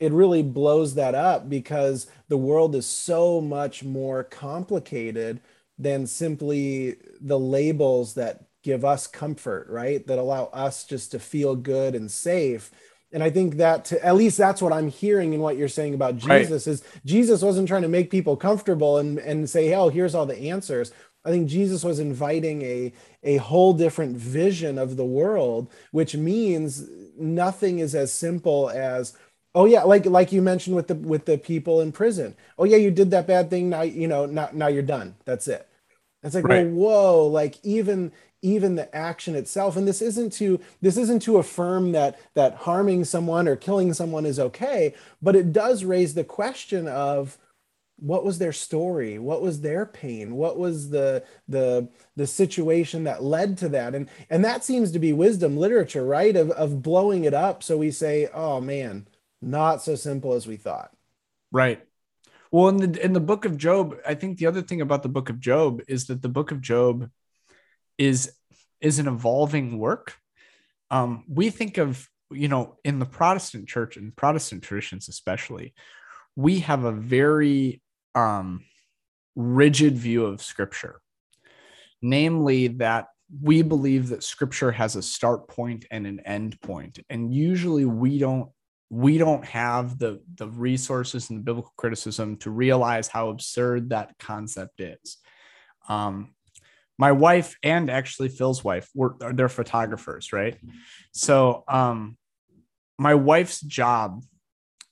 [0.00, 5.40] it really blows that up because the world is so much more complicated
[5.78, 10.06] than simply the labels that give us comfort, right?
[10.06, 12.70] That allow us just to feel good and safe.
[13.12, 15.94] And I think that to, at least that's what I'm hearing in what you're saying
[15.94, 16.72] about Jesus right.
[16.72, 20.50] is Jesus wasn't trying to make people comfortable and, and say, oh, here's all the
[20.50, 20.92] answers.
[21.24, 26.88] I think Jesus was inviting a, a whole different vision of the world, which means
[27.18, 29.16] nothing is as simple as,
[29.54, 32.36] oh yeah, like like you mentioned with the with the people in prison.
[32.58, 33.70] Oh yeah, you did that bad thing.
[33.70, 35.14] Now you know now now you're done.
[35.24, 35.66] That's it.
[36.22, 36.66] It's like right.
[36.66, 38.12] well, whoa, like even
[38.44, 43.02] even the action itself and this isn't to this isn't to affirm that that harming
[43.02, 47.38] someone or killing someone is okay but it does raise the question of
[47.96, 49.18] what was their story?
[49.18, 50.34] What was their pain?
[50.34, 53.94] What was the the the situation that led to that?
[53.94, 56.34] And and that seems to be wisdom literature right?
[56.34, 57.62] Of, of blowing it up.
[57.62, 59.06] So we say oh man
[59.40, 60.90] not so simple as we thought.
[61.52, 61.82] Right.
[62.50, 65.08] Well in the in the book of job i think the other thing about the
[65.08, 67.10] book of job is that the book of job
[67.98, 68.32] is
[68.80, 70.16] is an evolving work.
[70.90, 75.74] Um we think of you know in the protestant church and protestant traditions especially
[76.36, 77.80] we have a very
[78.14, 78.64] um,
[79.36, 81.00] rigid view of scripture,
[82.02, 83.06] namely that
[83.42, 86.98] we believe that scripture has a start point and an end point.
[87.10, 88.50] And usually we don't
[88.90, 94.14] we don't have the the resources and the biblical criticism to realize how absurd that
[94.18, 95.18] concept is.
[95.88, 96.34] Um
[96.96, 100.56] my wife and actually phil's wife were they're photographers right?
[101.12, 102.16] So um
[102.98, 104.22] my wife's job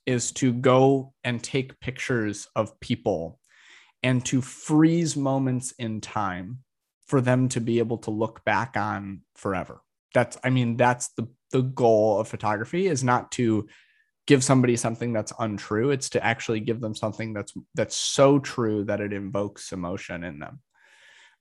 [0.05, 3.39] is to go and take pictures of people
[4.01, 6.59] and to freeze moments in time
[7.07, 9.81] for them to be able to look back on forever.
[10.13, 13.67] That's, I mean, that's the, the goal of photography is not to
[14.27, 15.91] give somebody something that's untrue.
[15.91, 20.39] It's to actually give them something that's, that's so true that it invokes emotion in
[20.39, 20.59] them.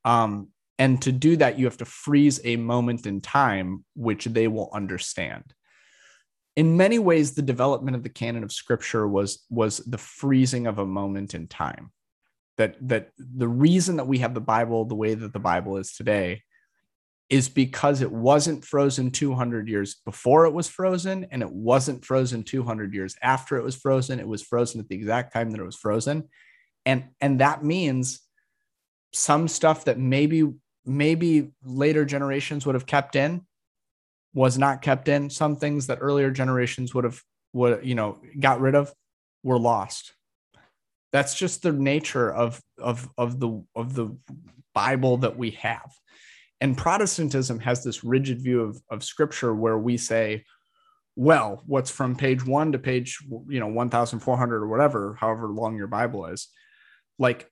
[0.04, 0.48] Um,
[0.78, 4.70] and to do that, you have to freeze a moment in time, which they will
[4.72, 5.54] understand.
[6.56, 10.78] In many ways, the development of the canon of scripture was, was the freezing of
[10.78, 11.90] a moment in time.
[12.58, 15.94] That that the reason that we have the bible the way that the bible is
[15.94, 16.42] today
[17.32, 22.42] is because it wasn't frozen 200 years before it was frozen and it wasn't frozen
[22.42, 24.20] 200 years after it was frozen.
[24.20, 26.28] It was frozen at the exact time that it was frozen.
[26.84, 28.20] And and that means
[29.14, 30.52] some stuff that maybe
[30.84, 33.46] maybe later generations would have kept in
[34.34, 37.20] was not kept in some things that earlier generations would have
[37.52, 38.92] would you know got rid of
[39.42, 40.14] were lost.
[41.12, 44.16] That's just the nature of of of the of the
[44.74, 45.92] bible that we have.
[46.60, 50.44] And protestantism has this rigid view of, of scripture where we say
[51.16, 53.18] well what's from page 1 to page
[53.48, 56.48] you know 1400 or whatever however long your bible is
[57.18, 57.50] like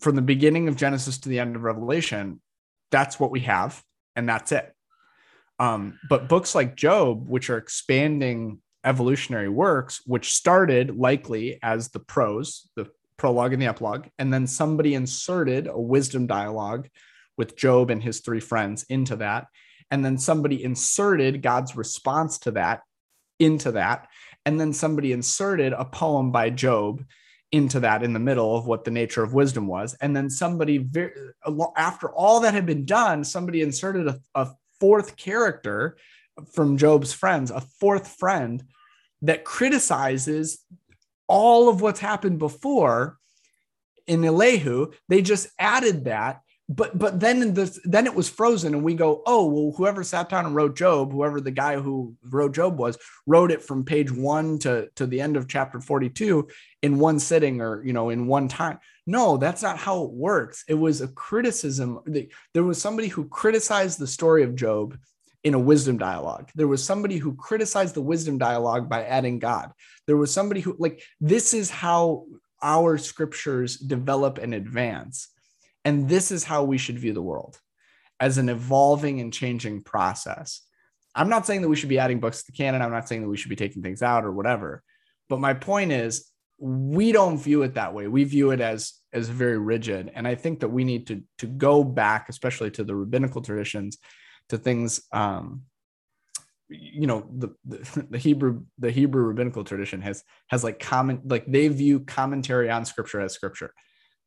[0.00, 2.40] from the beginning of genesis to the end of revelation
[2.90, 3.82] that's what we have
[4.16, 4.73] and that's it
[5.58, 12.00] um, but books like job which are expanding evolutionary works, which started likely as the
[12.00, 16.88] prose, the prologue and the epilogue, and then somebody inserted a wisdom dialogue
[17.36, 19.46] with Job and his three friends into that.
[19.90, 22.82] And then somebody inserted God's response to that
[23.38, 24.08] into that.
[24.46, 27.04] And then somebody inserted a poem by Job
[27.52, 29.94] into that in the middle of what the nature of wisdom was.
[30.00, 30.88] And then somebody,
[31.76, 34.50] after all that had been done, somebody inserted a, a
[34.84, 35.96] fourth character
[36.52, 38.62] from Job's friends, a fourth friend
[39.22, 40.62] that criticizes
[41.26, 43.16] all of what's happened before
[44.06, 44.90] in Elihu.
[45.08, 49.22] They just added that, but but then the then it was frozen, and we go,
[49.24, 52.98] oh well, whoever sat down and wrote Job, whoever the guy who wrote Job was,
[53.26, 56.46] wrote it from page one to to the end of chapter forty two
[56.82, 58.78] in one sitting or you know in one time.
[59.06, 60.64] No, that's not how it works.
[60.68, 62.00] It was a criticism.
[62.54, 64.96] There was somebody who criticized the story of Job
[65.42, 66.50] in a wisdom dialogue.
[66.54, 69.72] There was somebody who criticized the wisdom dialogue by adding God.
[70.06, 72.24] There was somebody who, like, this is how
[72.62, 75.28] our scriptures develop and advance.
[75.84, 77.58] And this is how we should view the world
[78.18, 80.62] as an evolving and changing process.
[81.14, 82.80] I'm not saying that we should be adding books to the canon.
[82.80, 84.82] I'm not saying that we should be taking things out or whatever.
[85.28, 88.06] But my point is, we don't view it that way.
[88.08, 90.10] We view it as as very rigid.
[90.14, 93.98] And I think that we need to to go back, especially to the rabbinical traditions,
[94.48, 95.62] to things um,
[96.68, 101.46] you know the, the, the hebrew the hebrew rabbinical tradition has has like comment like
[101.46, 103.72] they view commentary on scripture as scripture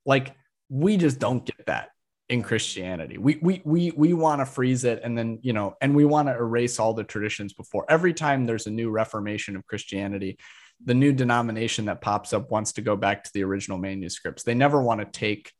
[0.05, 0.35] like
[0.69, 1.89] we just don't get that
[2.29, 5.95] in christianity we we we, we want to freeze it and then you know and
[5.95, 9.65] we want to erase all the traditions before every time there's a new reformation of
[9.65, 10.37] christianity
[10.83, 14.53] the new denomination that pops up wants to go back to the original manuscripts they
[14.53, 15.51] never want to take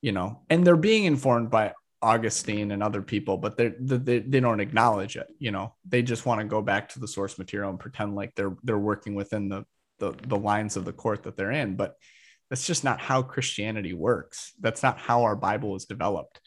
[0.00, 4.40] you know and they're being informed by Augustine and other people, but they they they
[4.40, 5.28] don't acknowledge it.
[5.38, 8.34] You know, they just want to go back to the source material and pretend like
[8.34, 9.64] they're they're working within the
[10.00, 11.76] the the lines of the court that they're in.
[11.76, 11.94] But
[12.50, 14.52] that's just not how Christianity works.
[14.60, 16.40] That's not how our Bible was developed.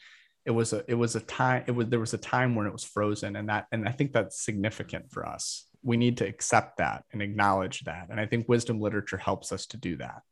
[0.44, 2.72] It was a it was a time it was there was a time when it
[2.72, 5.66] was frozen, and that and I think that's significant for us.
[5.86, 9.66] We need to accept that and acknowledge that, and I think wisdom literature helps us
[9.66, 10.22] to do that.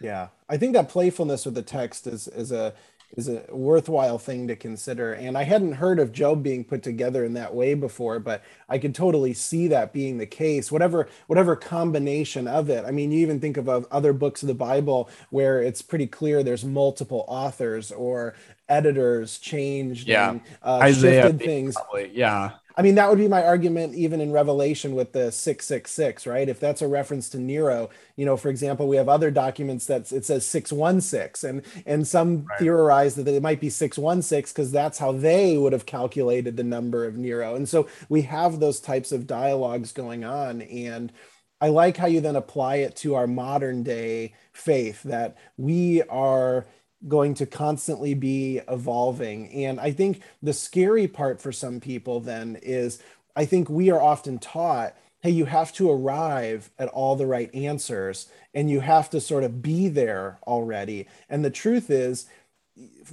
[0.00, 2.74] Yeah, I think that playfulness with the text is is a
[3.16, 5.12] is a worthwhile thing to consider.
[5.12, 8.78] And I hadn't heard of Job being put together in that way before, but I
[8.78, 10.70] could totally see that being the case.
[10.70, 12.84] Whatever whatever combination of it.
[12.84, 16.42] I mean, you even think of other books of the Bible where it's pretty clear
[16.42, 18.34] there's multiple authors or
[18.68, 20.30] editors changed yeah.
[20.30, 21.74] and uh, Isaiah shifted things.
[21.74, 22.52] Probably, yeah.
[22.80, 26.48] I mean, that would be my argument even in Revelation with the 666, right?
[26.48, 30.10] If that's a reference to Nero, you know, for example, we have other documents that
[30.10, 32.58] it says 616 and and some right.
[32.58, 37.04] theorize that it might be 616 because that's how they would have calculated the number
[37.04, 37.54] of Nero.
[37.54, 41.12] And so we have those types of dialogues going on and
[41.60, 46.64] I like how you then apply it to our modern day faith that we are
[47.08, 49.48] going to constantly be evolving.
[49.52, 53.02] And I think the scary part for some people then is
[53.34, 57.54] I think we are often taught hey, you have to arrive at all the right
[57.54, 61.06] answers and you have to sort of be there already.
[61.28, 62.26] And the truth is,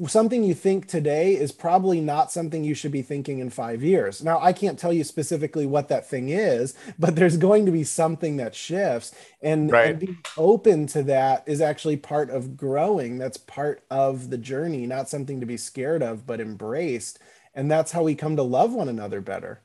[0.07, 4.23] something you think today is probably not something you should be thinking in five years.
[4.23, 7.83] Now, I can't tell you specifically what that thing is, but there's going to be
[7.83, 9.15] something that shifts.
[9.41, 9.89] And, Right.
[9.91, 13.17] and being open to that is actually part of growing.
[13.17, 17.19] That's part of the journey, not something to be scared of, but embraced.
[17.53, 19.63] And that's how we come to love one another better.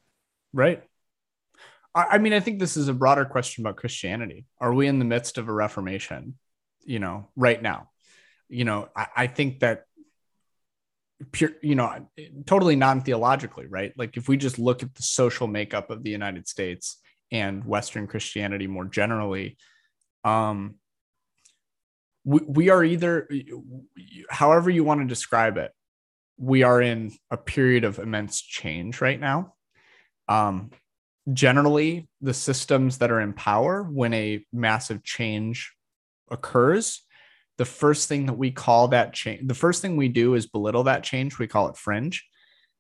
[0.53, 0.83] Right.
[1.95, 4.47] I, I mean, I think this is a broader question about Christianity.
[4.59, 6.39] Are we in the midst of a reformation,
[6.85, 7.91] you know, right now?
[8.49, 9.87] You know, I, I think that
[11.31, 12.09] pure, you know,
[12.47, 13.93] totally non-theologically, right?
[13.97, 16.99] Like if we just look at the social makeup of the United States
[17.31, 19.57] and Western Christianity more generally,
[20.25, 20.77] um,
[22.25, 23.29] we, we are either,
[24.31, 25.73] however you want to describe it,
[26.39, 29.55] we are in a period of immense change right now.
[30.29, 30.71] Um,
[31.33, 35.73] generally, the systems that are in power when a massive change
[36.31, 37.05] occurs,
[37.59, 40.85] the first thing that we call that change, the first thing we do is belittle
[40.85, 41.39] that change.
[41.39, 42.27] We call it fringe.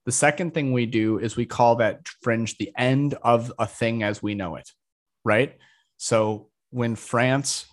[0.04, 4.02] The second thing we do is we call that fringe the end of a thing
[4.02, 4.68] as we know it,
[5.24, 5.56] right?
[5.96, 7.66] So when France,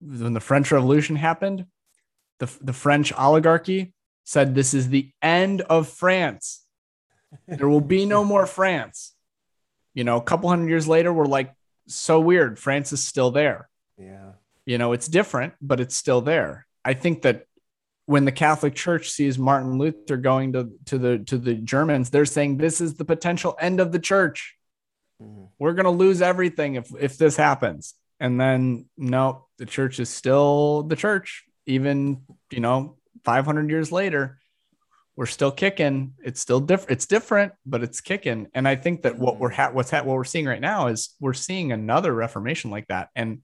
[0.00, 1.66] when the French Revolution happened,
[2.38, 3.92] the, the French oligarchy
[4.24, 6.64] said, This is the end of France.
[7.48, 9.14] There will be no more France.
[9.94, 11.54] You know, a couple hundred years later, we're like,
[11.88, 12.58] so weird.
[12.58, 13.68] France is still there.
[13.98, 14.32] Yeah.
[14.66, 16.66] You know, it's different, but it's still there.
[16.84, 17.46] I think that
[18.06, 22.24] when the Catholic Church sees Martin Luther going to, to the to the Germans, they're
[22.26, 24.56] saying this is the potential end of the church.
[25.20, 25.48] Mhm.
[25.58, 27.94] We're gonna lose everything if if this happens.
[28.20, 34.38] And then no, the church is still the church, even you know, 500 years later,
[35.16, 36.14] we're still kicking.
[36.24, 36.90] It's still different.
[36.90, 38.48] It's different, but it's kicking.
[38.54, 41.14] And I think that what we're ha- what's ha- what we're seeing right now is
[41.20, 43.10] we're seeing another reformation like that.
[43.14, 43.42] And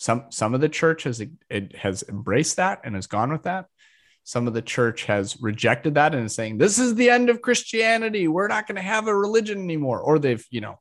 [0.00, 3.66] some some of the church has it has embraced that and has gone with that.
[4.24, 7.42] Some of the church has rejected that and is saying this is the end of
[7.42, 8.26] Christianity.
[8.26, 10.00] We're not going to have a religion anymore.
[10.00, 10.78] Or they've you know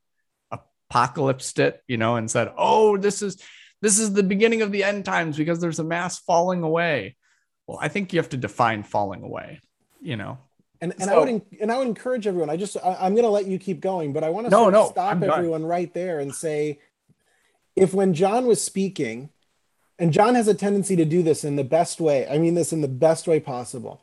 [0.90, 3.44] apocalypsed it, you know, and said, oh, this is
[3.82, 7.18] this is the beginning of the end times because there's a mass falling away.
[7.68, 9.60] Well, I think you have to define falling away.
[10.02, 10.38] You know,
[10.80, 12.50] And, and I would and I would encourage everyone.
[12.50, 14.64] I just I, I'm going to let you keep going, but I want to No,
[14.64, 16.80] sort of no, stop everyone right there and say,
[17.80, 19.30] if when John was speaking,
[19.98, 22.28] and John has a tendency to do this in the best way.
[22.28, 24.02] I mean this in the best way possible.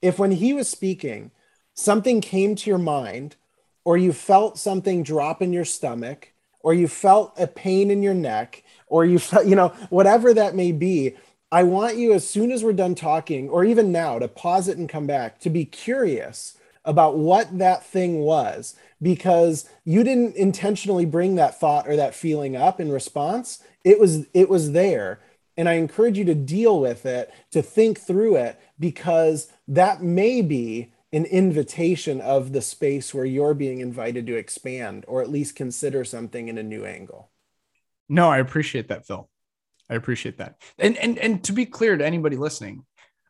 [0.00, 1.32] If when he was speaking,
[1.74, 3.36] something came to your mind,
[3.84, 8.14] or you felt something drop in your stomach, or you felt a pain in your
[8.14, 11.16] neck, or you felt, you know, whatever that may be,
[11.50, 14.78] I want you, as soon as we're done talking, or even now, to pause it
[14.78, 16.56] and come back, to be curious
[16.86, 22.56] about what that thing was, because you didn't intentionally bring that thought or that feeling
[22.56, 23.62] up in response.
[23.84, 25.20] It was it was there.
[25.58, 30.42] And I encourage you to deal with it, to think through it, because that may
[30.42, 35.56] be an invitation of the space where you're being invited to expand or at least
[35.56, 37.30] consider something in a new angle.
[38.08, 39.28] no, I appreciate that, Phil.
[39.88, 40.60] I appreciate that.
[40.78, 42.84] And and and to be clear to anybody listening,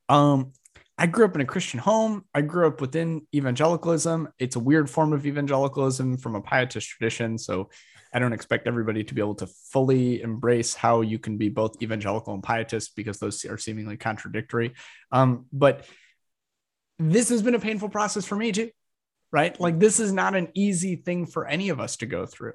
[0.09, 0.53] um,
[0.99, 2.25] I grew up in a Christian home.
[2.35, 4.29] I grew up within evangelicalism.
[4.39, 7.37] It's a weird form of evangelicalism from a pietist tradition.
[7.37, 7.69] So
[8.15, 11.83] I don't expect everybody to be able to fully embrace how you can be both
[11.83, 14.73] evangelical and pietist because those are seemingly contradictory.
[15.13, 15.85] Um, but
[16.99, 18.71] this has been a painful process for me too,
[19.31, 19.59] right?
[19.61, 22.55] Like this is not an easy thing for any of us to go through.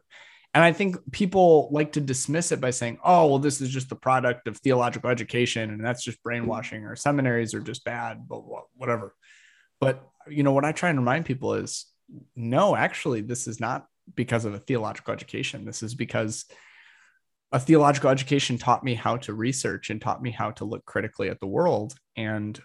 [0.53, 3.89] And I think people like to dismiss it by saying, oh, well, this is just
[3.89, 8.45] the product of theological education and that's just brainwashing or seminaries are just bad, but
[8.45, 9.15] wha- whatever.
[9.79, 11.85] But, you know, what I try and remind people is
[12.35, 15.63] no, actually, this is not because of a theological education.
[15.63, 16.45] This is because
[17.53, 21.29] a theological education taught me how to research and taught me how to look critically
[21.29, 21.93] at the world.
[22.15, 22.59] And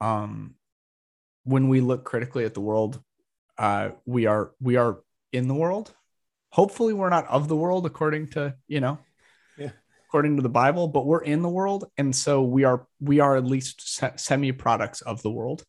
[0.00, 0.54] um,
[1.44, 3.00] when we look critically at the world,
[3.58, 5.00] uh, we are we are
[5.32, 5.94] in the world.
[6.52, 8.98] Hopefully, we're not of the world, according to you know,
[9.58, 9.72] Yeah.
[10.08, 13.36] according to the Bible, but we're in the world, and so we are we are
[13.36, 15.64] at least se- semi products of the world.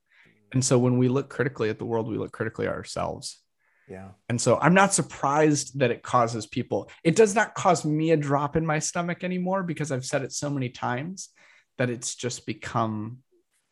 [0.54, 3.42] And so when we look critically at the world, we look critically at ourselves.
[3.90, 4.10] Yeah.
[4.30, 8.18] And so I'm not surprised that it causes people, it does not cause me a
[8.18, 11.30] drop in my stomach anymore because I've said it so many times
[11.78, 13.20] that it's just become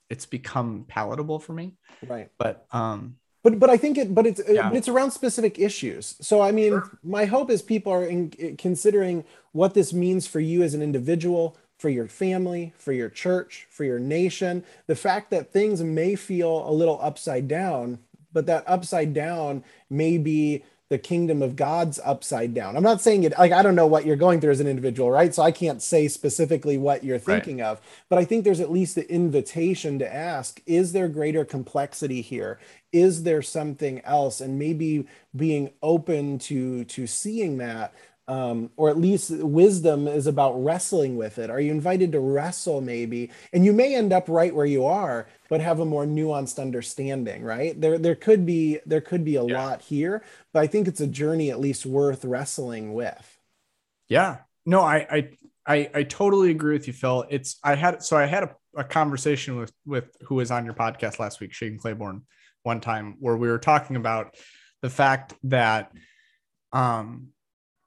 [0.09, 1.77] it's become palatable for me.
[2.05, 2.29] Right.
[2.37, 4.71] But um but but I think it but it's uh, Yeah.
[4.73, 6.15] it's around specific issues.
[6.21, 6.89] So I mean, Sure.
[7.03, 10.81] my hope is people are in, eh, considering what this means for you as an
[10.81, 14.63] individual, for your family, for your church, for your nation.
[14.87, 17.99] The fact that things may feel a little upside down,
[18.33, 22.75] but that upside down may be the kingdom of God's upside down.
[22.75, 25.09] I'm not saying it like I don't know what you're going through as an individual,
[25.09, 25.33] right?
[25.33, 27.67] So I can't say specifically what you're thinking right.
[27.67, 32.19] of, but I think there's at least the invitation to ask, is there greater complexity
[32.19, 32.59] here?
[32.91, 34.41] Is there something else?
[34.41, 37.93] And maybe being open to to seeing that
[38.27, 41.49] um, or at least wisdom is about wrestling with it.
[41.49, 43.31] Are you invited to wrestle maybe?
[43.51, 47.43] And you may end up right where you are, but have a more nuanced understanding,
[47.43, 47.79] right?
[47.79, 49.61] There, there could be there could be a yeah.
[49.61, 53.39] lot here, but I think it's a journey at least worth wrestling with.
[54.07, 55.29] Yeah, no, I, I,
[55.65, 57.25] I, I totally agree with you, Phil.
[57.29, 60.73] It's I had so I had a, a conversation with with who was on your
[60.73, 62.23] podcast last week, Shane Claiborne,
[62.63, 64.35] one time where we were talking about
[64.81, 65.91] the fact that
[66.71, 67.27] um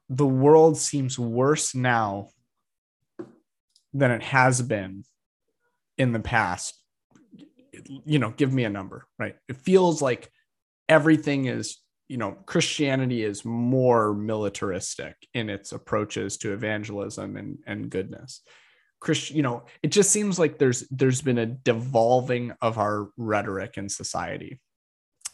[0.08, 2.28] the world seems worse now
[3.92, 5.04] than it has been
[5.96, 6.78] in the past.
[8.04, 9.36] You know give me a number right?
[9.48, 10.30] It feels like
[10.88, 11.78] everything is
[12.08, 18.42] you know christianity is more militaristic in its approaches to evangelism and and goodness.
[19.00, 23.76] Christian you know it just seems like there's there's been a devolving of our rhetoric
[23.76, 24.60] in society.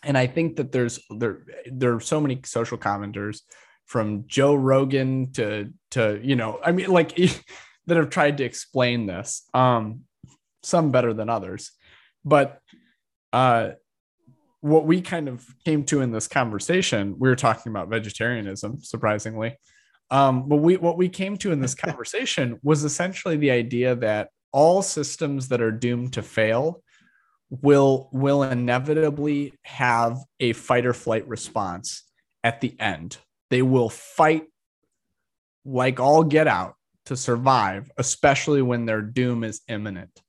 [0.02, 3.40] And i think that there's there there are so many social commenters
[3.90, 7.16] from Joe Rogan to to you know I mean like
[7.86, 10.02] that have tried to explain this um
[10.62, 11.72] some better than others.
[12.24, 12.60] But
[13.32, 13.70] uh
[14.60, 19.58] what we kind of came to in this conversation we were talking about vegetarianism surprisingly.
[20.08, 24.28] Um but we what we came to in this conversation was essentially the idea that
[24.52, 26.80] all systems that are doomed to fail
[27.50, 32.04] will will inevitably have a fight or flight response
[32.44, 33.18] at the end
[33.50, 34.44] they will fight
[35.64, 36.74] like all get out
[37.06, 40.20] to survive, especially when their doom is imminent.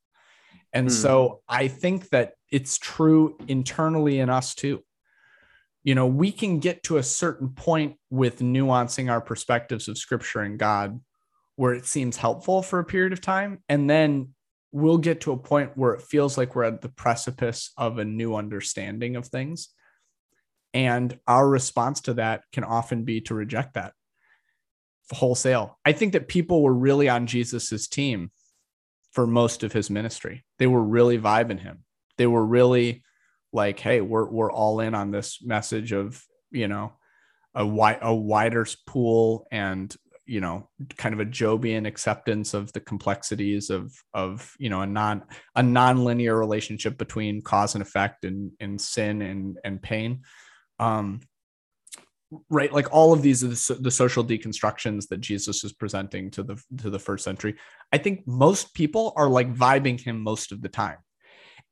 [0.73, 0.91] And mm.
[0.91, 4.83] so I think that it's true internally in us too.
[5.83, 10.41] You know, we can get to a certain point with nuancing our perspectives of scripture
[10.41, 10.99] and God
[11.55, 13.59] where it seems helpful for a period of time.
[13.69, 14.29] And then
[14.71, 18.05] we'll get to a point where it feels like we're at the precipice of a
[18.05, 19.69] new understanding of things.
[20.73, 23.93] And our response to that can often be to reject that
[25.11, 25.77] wholesale.
[25.85, 28.31] I think that people were really on Jesus's team
[29.11, 30.45] for most of his ministry.
[30.57, 31.83] They were really vibing him.
[32.17, 33.03] They were really
[33.51, 36.93] like, hey, we're we're all in on this message of, you know,
[37.53, 37.65] a
[38.01, 39.95] a wider pool and
[40.25, 44.87] you know kind of a jobian acceptance of the complexities of of you know a
[44.87, 45.23] non
[45.55, 50.21] a non-linear relationship between cause and effect and and sin and and pain
[50.81, 51.21] um,
[52.49, 56.43] right like all of these are the, the, social deconstructions that jesus is presenting to
[56.43, 57.55] the to the first century.
[57.91, 60.97] I think most people are like vibing him most of the time.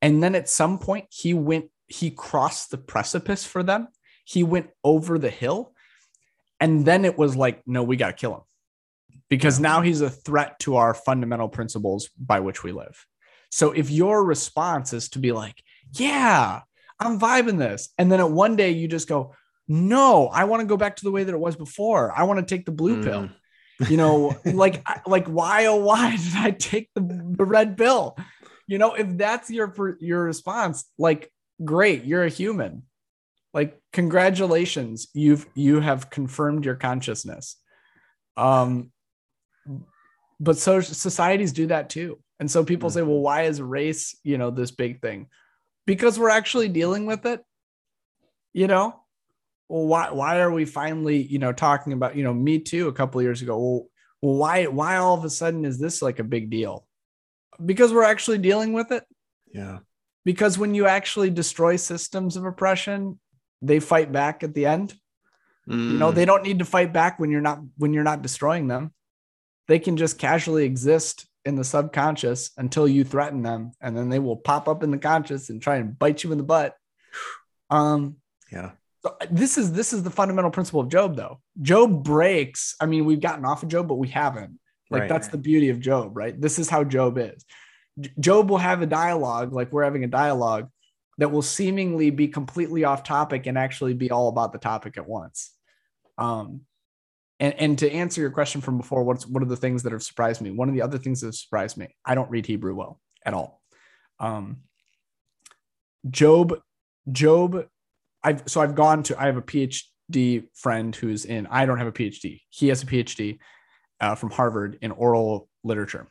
[0.01, 3.87] And then at some point he went he crossed the precipice for them.
[4.25, 5.73] He went over the hill.
[6.59, 8.41] And then it was like no we got to kill him.
[9.29, 13.05] Because now he's a threat to our fundamental principles by which we live.
[13.49, 16.61] So if your response is to be like yeah
[16.99, 17.89] I'm vibing this.
[17.97, 19.33] And then at one day you just go,
[19.67, 22.11] no, I want to go back to the way that it was before.
[22.15, 23.03] I want to take the blue mm.
[23.03, 23.29] pill.
[23.89, 27.01] You know, like like why oh why did I take the,
[27.37, 28.17] the red pill?
[28.67, 31.31] You know, if that's your your response, like
[31.63, 32.83] great, you're a human.
[33.53, 37.55] Like congratulations, you've you have confirmed your consciousness.
[38.37, 38.91] Um
[40.39, 42.19] but so societies do that too.
[42.39, 42.93] And so people mm.
[42.93, 45.27] say, well, why is race, you know, this big thing?
[45.89, 47.43] Because we're actually dealing with it
[48.53, 48.95] you know?
[49.67, 52.93] Well why why are we finally you know talking about you know me too a
[52.93, 53.57] couple years ago?
[53.57, 53.87] Well,
[54.21, 56.87] well why why all of a sudden is this like a big deal?
[57.63, 59.03] Because we're actually dealing with it.
[59.53, 59.79] Yeah.
[60.25, 63.19] Because when you actually destroy systems of oppression
[63.61, 64.95] they fight back at the end.
[65.67, 65.91] Mm.
[65.91, 66.15] you know mm.
[66.15, 68.91] they don't need to fight back when you're not when you're not destroying them.
[69.67, 74.19] They can just casually exist in the subconscious until you threaten them and then they
[74.19, 76.75] will pop up in the conscious and try and bite you in the butt.
[77.69, 78.15] Um
[78.51, 78.71] yeah.
[79.03, 81.41] so this is this is the fundamental principle of job though.
[81.61, 84.59] Job breaks i mean we've gotten off of job but we haven't.
[84.89, 85.09] Like right.
[85.09, 86.39] that's the beauty of job right?
[86.39, 87.43] This is how job is.
[88.19, 90.69] Job will have a dialogue like we're having a dialogue
[91.17, 95.07] that will seemingly be completely off topic and actually be all about the topic at
[95.07, 95.51] once.
[96.17, 96.61] Um
[97.39, 100.03] and, and to answer your question from before, what's what are the things that have
[100.03, 100.51] surprised me?
[100.51, 103.33] One of the other things that have surprised me, I don't read Hebrew well at
[103.33, 103.61] all.
[104.19, 104.57] Um,
[106.09, 106.59] Job,
[107.11, 107.65] Job,
[108.23, 111.47] I've so I've gone to I have a PhD friend who's in.
[111.47, 112.41] I don't have a PhD.
[112.49, 113.39] He has a PhD
[114.01, 116.07] uh, from Harvard in oral literature.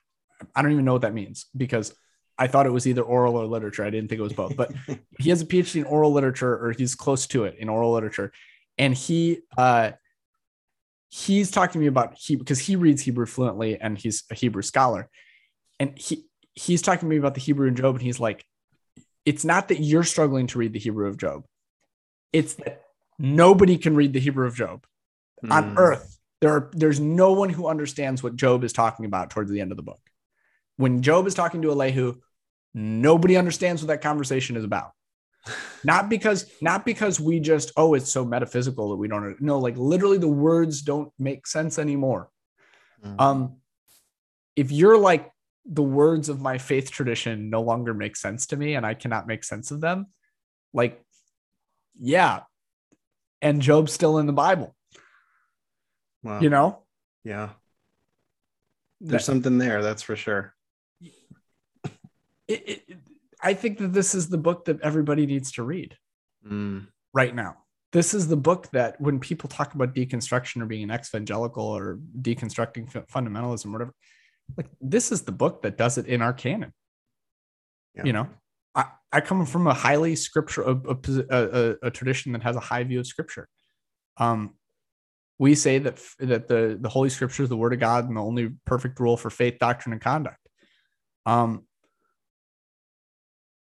[0.55, 1.95] I don't even know what that means because
[2.39, 3.85] I thought it was either oral or literature.
[3.85, 4.72] I didn't think it was both, but
[5.18, 8.33] he has a PhD in oral literature, or he's close to it in oral literature
[8.79, 9.91] and he uh
[11.09, 14.62] he's talking to me about he because he reads Hebrew fluently and he's a Hebrew
[14.62, 15.09] scholar.
[15.80, 18.44] And he he's talking to me about the Hebrew in Job, and he's like,
[19.24, 21.44] it's not that you're struggling to read the Hebrew of Job.
[22.32, 22.82] It's that
[23.18, 24.84] nobody can read the Hebrew of Job
[25.44, 25.52] mm.
[25.52, 25.78] on hmm.
[25.78, 26.18] earth.
[26.40, 29.70] There are there's no one who understands what Job is talking about towards the end
[29.70, 30.00] of the book.
[30.76, 32.14] When Job is talking to Elihu,
[32.74, 34.92] nobody understands what that conversation is about
[35.84, 39.76] not because not because we just oh it's so metaphysical that we don't know like
[39.76, 42.30] literally the words don't make sense anymore.
[43.05, 43.20] Mm-hmm.
[43.20, 43.57] um
[44.57, 45.30] if you're like
[45.64, 49.28] the words of my faith tradition no longer make sense to me and i cannot
[49.28, 50.07] make sense of them
[50.72, 51.01] like
[51.99, 52.40] yeah.
[53.40, 54.74] And job's still in the bible.
[56.22, 56.40] Wow.
[56.40, 56.82] you know?
[57.24, 57.51] Yeah.
[59.01, 60.55] There's that, something there that's for sure.
[62.49, 62.99] It, it,
[63.43, 65.97] I think that this is the book that everybody needs to read
[66.47, 66.86] mm.
[67.12, 67.59] right now.
[67.93, 71.99] This is the book that when people talk about deconstruction or being an evangelical or
[72.20, 73.95] deconstructing fundamentalism, or whatever,
[74.57, 76.72] like this is the book that does it in our canon.
[77.95, 78.05] Yeah.
[78.05, 78.28] You know,
[78.74, 80.99] I, I come from a highly scripture, a, a,
[81.30, 83.49] a, a tradition that has a high view of scripture.
[84.18, 84.55] Um,
[85.39, 88.22] we say that that the the Holy Scripture is the Word of God and the
[88.22, 90.41] only perfect rule for faith, doctrine, and conduct.
[91.26, 91.67] Um,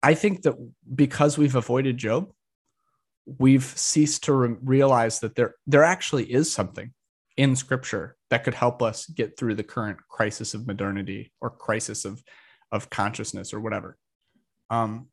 [0.06, 0.54] I think that
[0.94, 2.32] because we've avoided Job,
[3.26, 6.94] we've ceased to re- realize that there there actually is something
[7.38, 12.06] in Scripture that could help us get through the current crisis of modernity or crisis
[12.06, 12.22] of
[12.72, 13.98] of consciousness or whatever.
[14.70, 15.08] Um,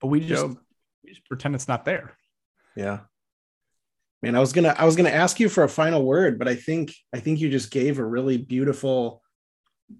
[0.00, 0.58] but we just Job.
[1.02, 2.16] we just pretend it's not there.
[2.76, 3.00] Yeah.
[4.22, 6.54] Man, I was gonna I was gonna ask you for a final word, but I
[6.54, 9.22] think I think you just gave a really beautiful,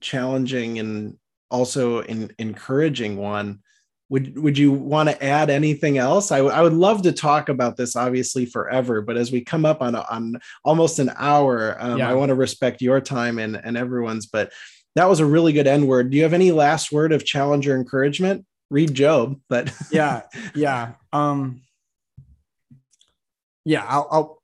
[0.01, 1.19] challenging and
[1.51, 3.61] also an encouraging one.
[4.09, 6.31] Would would you want to add anything else?
[6.31, 9.65] I, w- I would love to talk about this obviously forever but as we come
[9.65, 12.09] up on on almost an hour um, yeah.
[12.09, 14.53] i want to respect your time and and everyone's but
[14.97, 16.11] that was a really good end word.
[16.11, 18.45] Do you have any last word of challenge or encouragement?
[18.71, 20.23] Read job but yeah
[20.53, 21.63] yeah um
[23.65, 24.43] yeah i'll i'll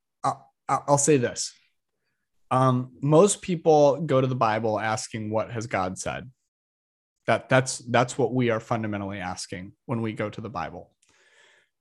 [0.69, 1.53] i'll, I'll say this.
[2.53, 6.31] Um most people go to the bible asking what has god said
[7.27, 10.91] that that's that's what we are fundamentally asking when we go to the Bible.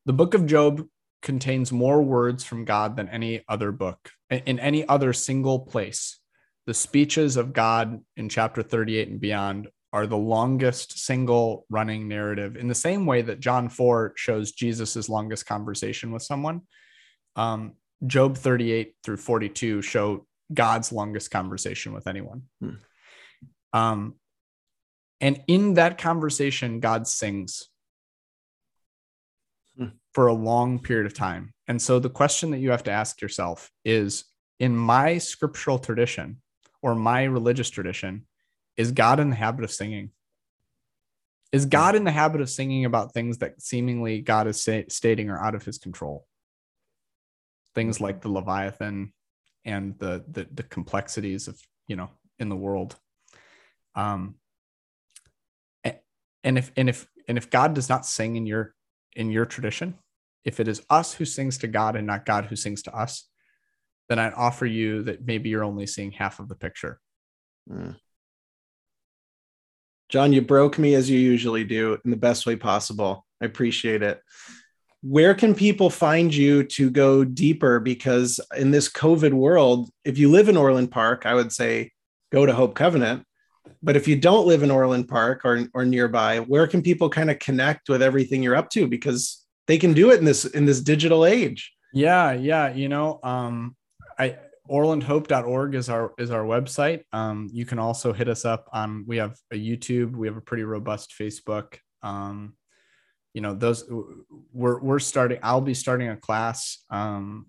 [0.05, 0.85] The book of Job
[1.21, 6.19] contains more words from God than any other book in any other single place.
[6.67, 12.55] The speeches of God in chapter 38 and beyond are the longest single running narrative
[12.55, 16.61] in the same way that John 4 shows Jesus's longest conversation with someone.
[17.35, 17.73] Um,
[18.07, 22.43] Job 38 through 42 show God's longest conversation with anyone.
[22.61, 22.69] Hmm.
[23.73, 24.15] Um,
[25.21, 27.69] and in that conversation, God sings
[29.77, 29.85] hmm.
[30.13, 31.53] for a long period of time.
[31.67, 34.25] And so the question that you have to ask yourself is
[34.59, 36.41] in my scriptural tradition
[36.81, 38.25] or my religious tradition,
[38.75, 40.09] is God in the habit of singing?
[41.51, 45.29] Is God in the habit of singing about things that seemingly God is say, stating
[45.29, 46.25] are out of his control?
[47.75, 49.13] Things like the Leviathan
[49.65, 52.09] and the, the, the complexities of, you know,
[52.39, 52.95] in the world.
[53.95, 54.35] Um,
[56.43, 58.73] and if and if and if god does not sing in your
[59.15, 59.97] in your tradition
[60.43, 63.27] if it is us who sings to god and not god who sings to us
[64.09, 66.99] then i'd offer you that maybe you're only seeing half of the picture.
[67.69, 67.95] Mm.
[70.09, 73.25] john you broke me as you usually do in the best way possible.
[73.39, 74.21] I appreciate it.
[75.03, 77.79] Where can people find you to go deeper?
[77.79, 81.91] Because in this covid world if you live in orland park i would say
[82.31, 83.25] go to hope covenant
[83.83, 87.31] but if you don't live in Orland Park or or nearby, where can people kind
[87.31, 88.87] of connect with everything you're up to?
[88.87, 91.71] Because they can do it in this in this digital age.
[91.93, 92.73] Yeah, yeah.
[92.73, 93.75] You know, um,
[94.17, 94.37] I
[94.69, 97.03] orlandhope.org is our is our website.
[97.11, 100.41] Um, you can also hit us up on we have a YouTube, we have a
[100.41, 101.77] pretty robust Facebook.
[102.03, 102.55] Um,
[103.33, 103.85] you know, those
[104.53, 107.47] we're we're starting, I'll be starting a class um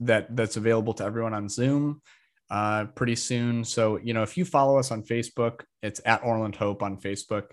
[0.00, 2.02] that that's available to everyone on Zoom
[2.50, 3.64] uh, pretty soon.
[3.64, 7.46] So, you know, if you follow us on Facebook, it's at Orland Hope on Facebook,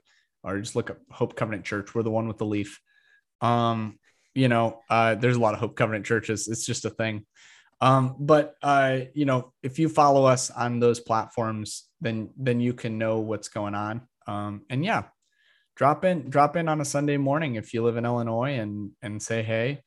[0.43, 1.93] or just look up Hope Covenant Church.
[1.93, 2.79] We're the one with the leaf.
[3.41, 3.99] Um,
[4.35, 6.47] you know, uh, there's a lot of Hope Covenant churches.
[6.47, 7.25] It's just a thing.
[7.81, 12.73] Um, but uh, you know, if you follow us on those platforms, then then you
[12.73, 14.07] can know what's going on.
[14.25, 15.03] Um, and yeah,
[15.75, 19.21] drop in drop in on a Sunday morning if you live in Illinois and and
[19.21, 19.81] say hey,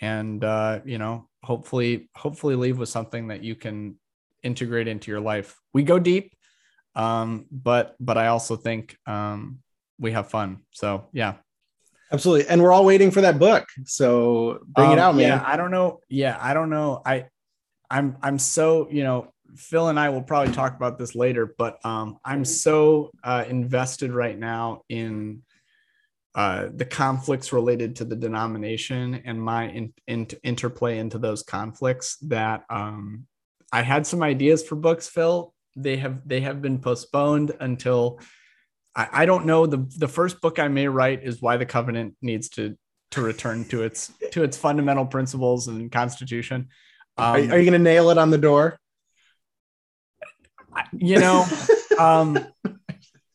[0.00, 3.98] and uh, you know, hopefully hopefully leave with something that you can
[4.42, 5.58] integrate into your life.
[5.72, 6.34] We go deep,
[6.94, 9.60] um, but but I also think um,
[9.98, 10.60] we have fun.
[10.70, 11.34] So yeah.
[12.12, 12.46] Absolutely.
[12.48, 13.66] And we're all waiting for that book.
[13.86, 15.28] So bring um, it out, man.
[15.28, 16.00] Yeah, I don't know.
[16.10, 17.00] Yeah, I don't know.
[17.06, 17.24] I
[17.90, 21.78] I'm I'm so, you know, Phil and I will probably talk about this later, but
[21.86, 25.42] um I'm so uh invested right now in
[26.34, 32.16] uh, the conflicts related to the denomination and my in, in, interplay into those conflicts
[32.16, 33.26] that um,
[33.72, 35.54] I had some ideas for books, Phil.
[35.74, 38.20] They have they have been postponed until
[38.94, 39.66] I, I don't know.
[39.66, 42.76] The the first book I may write is why the covenant needs to
[43.12, 46.68] to return to its to its fundamental principles and constitution.
[47.16, 48.78] Um, are, are, you going to nail it on the door?
[50.92, 51.46] You know,
[51.98, 52.38] um,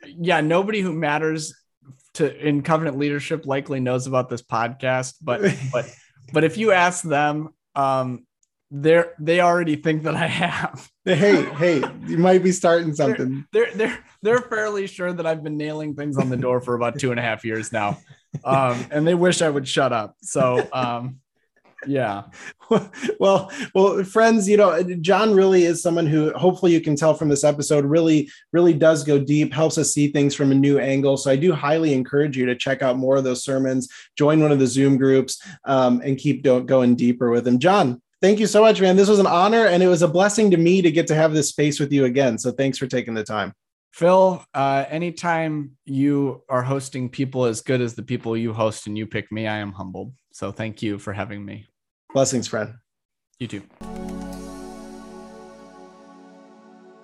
[0.03, 0.41] yeah.
[0.41, 1.55] Nobody who matters
[2.15, 5.91] to in covenant leadership likely knows about this podcast, but but
[6.33, 8.26] but if you ask them, um,
[8.69, 10.89] they're they already think that I have.
[11.05, 13.45] hey, hey, you might be starting something.
[13.51, 16.75] They're, they're they're they're fairly sure that I've been nailing things on the door for
[16.75, 17.99] about two and a half years now,
[18.43, 20.15] um, and they wish I would shut up.
[20.21, 21.19] So um,
[21.85, 22.23] yeah
[23.19, 27.29] well well friends you know john really is someone who hopefully you can tell from
[27.29, 31.17] this episode really really does go deep helps us see things from a new angle
[31.17, 33.87] so i do highly encourage you to check out more of those sermons
[34.17, 38.39] join one of the zoom groups um, and keep going deeper with him john thank
[38.39, 40.81] you so much man this was an honor and it was a blessing to me
[40.81, 43.53] to get to have this space with you again so thanks for taking the time
[43.93, 48.95] Phil, uh, anytime you are hosting people as good as the people you host and
[48.95, 50.13] you pick me, I am humbled.
[50.33, 51.65] So thank you for having me.
[52.13, 52.75] Blessings, friend.
[53.39, 54.16] You too.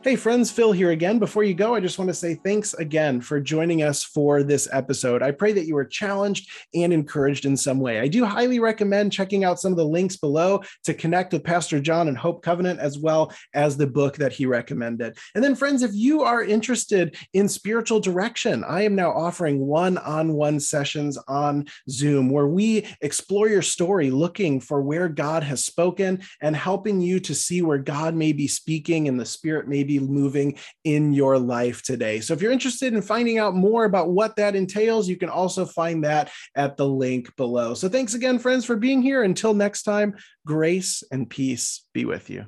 [0.03, 1.17] Hey, friends, Phil here again.
[1.17, 4.67] Before you go, I just want to say thanks again for joining us for this
[4.73, 5.23] episode.
[5.23, 8.01] I pray that you were challenged and encouraged in some way.
[8.01, 11.79] I do highly recommend checking out some of the links below to connect with Pastor
[11.79, 15.17] John and Hope Covenant, as well as the book that he recommended.
[15.35, 19.97] And then, friends, if you are interested in spiritual direction, I am now offering one
[19.99, 25.63] on one sessions on Zoom where we explore your story, looking for where God has
[25.63, 29.85] spoken and helping you to see where God may be speaking and the Spirit may
[29.85, 32.19] be be moving in your life today.
[32.19, 35.65] So if you're interested in finding out more about what that entails, you can also
[35.65, 37.73] find that at the link below.
[37.73, 39.23] So thanks again, friends, for being here.
[39.23, 40.15] Until next time,
[40.45, 42.45] grace and peace be with you.